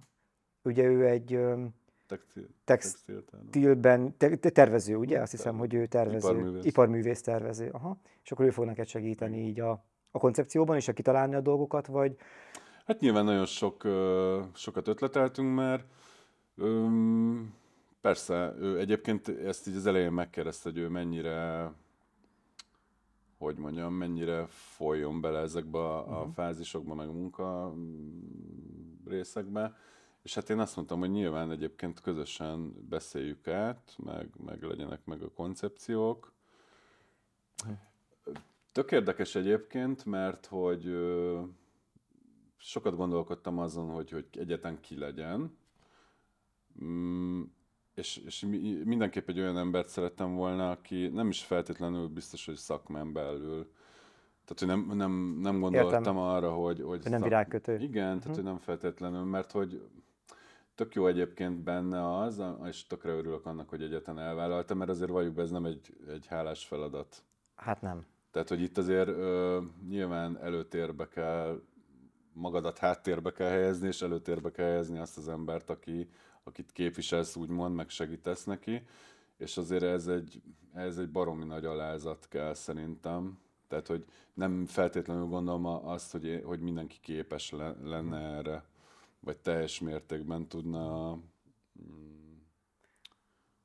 [0.62, 1.74] Ugye ő egy öm,
[2.06, 5.20] Textil, textilben, te, te tervező, ugye?
[5.20, 6.64] Azt hiszem, hogy ő tervező, Iparművész.
[6.64, 7.68] iparművész tervező.
[7.72, 7.98] Aha.
[8.22, 11.86] És akkor ő fog neked segíteni így a, a koncepcióban, és a kitalálni a dolgokat,
[11.86, 12.16] vagy
[12.86, 15.84] Hát nyilván nagyon sok, ö, sokat ötleteltünk már.
[16.56, 17.54] Öm,
[18.00, 21.70] persze, ő egyébként ezt így az elején megkérdezte, hogy ő mennyire,
[23.38, 29.76] hogy mondjam, mennyire folyjon bele ezekbe a, a fázisokba, meg a munka mm, részekbe.
[30.22, 35.22] És hát én azt mondtam, hogy nyilván egyébként közösen beszéljük át, meg, meg legyenek meg
[35.22, 36.32] a koncepciók.
[38.72, 41.42] Tök érdekes egyébként, mert hogy ö,
[42.56, 45.56] sokat gondolkodtam azon, hogy, hogy egyetlen ki legyen.
[46.84, 47.42] Mm,
[47.96, 52.56] és, és mi- mindenképp egy olyan embert szerettem volna, aki nem is feltétlenül biztos, hogy
[52.56, 53.70] szakmán belül.
[54.44, 56.16] Tehát, hogy nem, nem, nem gondoltam Értem.
[56.16, 56.82] arra, hogy...
[56.82, 57.74] hogy nem virágkötő.
[57.74, 57.82] Mhm.
[57.82, 59.88] Igen, tehát, hogy nem feltétlenül, mert hogy
[60.74, 65.34] tök jó egyébként benne az, és tökre örülök annak, hogy egyetlen elvállaltam, mert azért valljuk
[65.34, 67.22] be, ez nem egy, egy hálás feladat.
[67.54, 68.06] hát nem.
[68.30, 71.62] Tehát, hogy itt azért ö, nyilván előtérbe kell,
[72.32, 76.08] magadat háttérbe kell helyezni, és előtérbe kell helyezni azt az embert, aki,
[76.46, 78.82] akit képviselsz, úgymond, meg segítesz neki.
[79.36, 80.42] És azért ez egy,
[80.74, 83.38] ez egy baromi nagy alázat kell szerintem.
[83.68, 88.64] Tehát, hogy nem feltétlenül gondolom azt, hogy, hogy mindenki képes le, lenne erre,
[89.20, 92.16] vagy teljes mértékben tudna mm,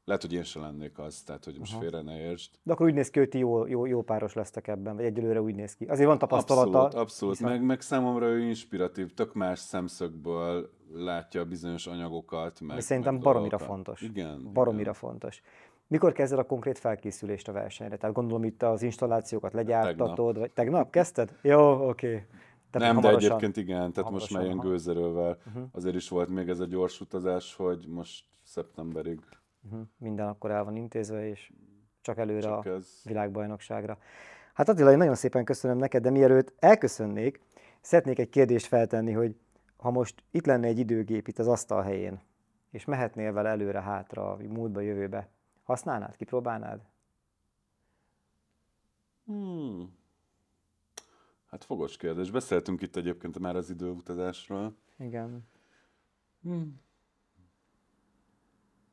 [0.05, 2.51] lehet, hogy én se lennék az, tehát hogy most félre ne értsd.
[2.63, 5.41] De akkor úgy néz ki, hogy ti jó, jó, jó páros lesztek ebben, vagy egyelőre
[5.41, 5.85] úgy néz ki.
[5.85, 6.79] Azért van tapasztalata.
[6.83, 7.37] Abszolút, abszolút.
[7.37, 12.61] viszont- Meg, meg számomra ő inspiratív, tök más szemszögből látja bizonyos anyagokat.
[12.61, 13.75] Meg, Ami szerintem meg baromira dolgokat.
[13.75, 14.01] fontos.
[14.01, 14.49] Igen.
[14.53, 14.93] Baromira igen.
[14.93, 15.41] fontos.
[15.87, 17.97] Mikor kezded a konkrét felkészülést a versenyre?
[17.97, 21.35] Tehát gondolom itt az installációkat legyártatod, vagy tegnap kezdted?
[21.41, 22.07] Jó, oké.
[22.07, 22.25] Okay.
[22.71, 25.37] Nem, de egyébként igen, tehát most már ilyen gőzerővel.
[25.71, 29.19] Azért is volt még ez a gyors utazás, hogy most szeptemberig
[29.63, 29.81] Uh-huh.
[29.97, 31.51] Minden akkor el van intézve, és
[32.01, 33.01] csak előre csak a ez.
[33.03, 33.97] világbajnokságra.
[34.53, 37.39] Hát Attila, én nagyon szépen köszönöm neked, de mielőtt elköszönnék,
[37.81, 39.35] szeretnék egy kérdést feltenni, hogy
[39.81, 42.19] ha most itt lenne egy időgép itt az asztal helyén,
[42.69, 45.29] és mehetnél vele előre-hátra, múltba, jövőbe,
[45.63, 46.81] használnád, kipróbálnád?
[49.25, 49.97] Hmm.
[51.45, 52.31] Hát fogos kérdés.
[52.31, 54.75] Beszéltünk itt egyébként már az időutazásról.
[54.97, 55.47] Igen.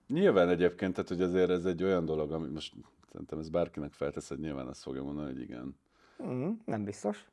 [0.07, 2.75] Nyilván egyébként, tehát hogy azért ez egy olyan dolog, ami most
[3.11, 5.77] szerintem ez bárkinek feltesz, hogy nyilván azt fogja mondani, hogy igen.
[6.23, 7.29] Mm, nem biztos.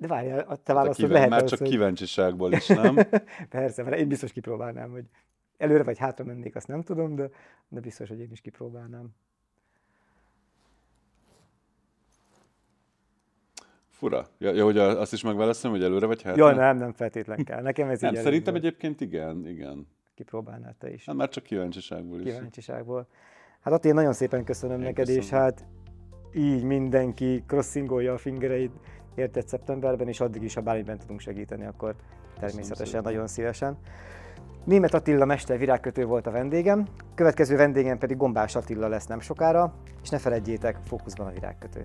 [0.00, 1.68] De várjál, a te Hát választod kíven- lehet már az, csak hogy...
[1.68, 2.96] kíváncsiságból is, nem?
[3.48, 5.04] Persze, mert én biztos kipróbálnám, hogy
[5.56, 7.30] előre vagy hátra mennék, azt nem tudom, de,
[7.68, 9.08] de biztos, hogy én is kipróbálnám.
[13.88, 14.26] Fura.
[14.38, 16.44] Ja, ja hogy azt is megválaszolom, hogy előre vagy hátra?
[16.46, 17.62] Jaj, nem, nem feltétlen kell.
[17.62, 18.64] Nekem ez Nem, így elég szerintem volt.
[18.64, 19.86] egyébként igen, igen.
[20.14, 21.04] kipróbálnád te is.
[21.06, 22.32] Hát már csak kíváncsiságból is.
[22.32, 23.06] Kíváncsiságból.
[23.60, 25.20] Hát Attila, nagyon szépen köszönöm Én neked, köszönöm.
[25.22, 25.64] és hát
[26.34, 28.72] így mindenki crossingolja a fingereit
[29.14, 31.94] érted szeptemberben, és addig is, ha bármiben tudunk segíteni, akkor
[32.38, 33.02] természetesen szépen.
[33.02, 33.78] nagyon szívesen.
[34.64, 39.74] Német Attila mester virágkötő volt a vendégem, következő vendégem pedig Gombás Attila lesz nem sokára,
[40.02, 41.82] és ne feledjétek, fókuszban a virágkötő.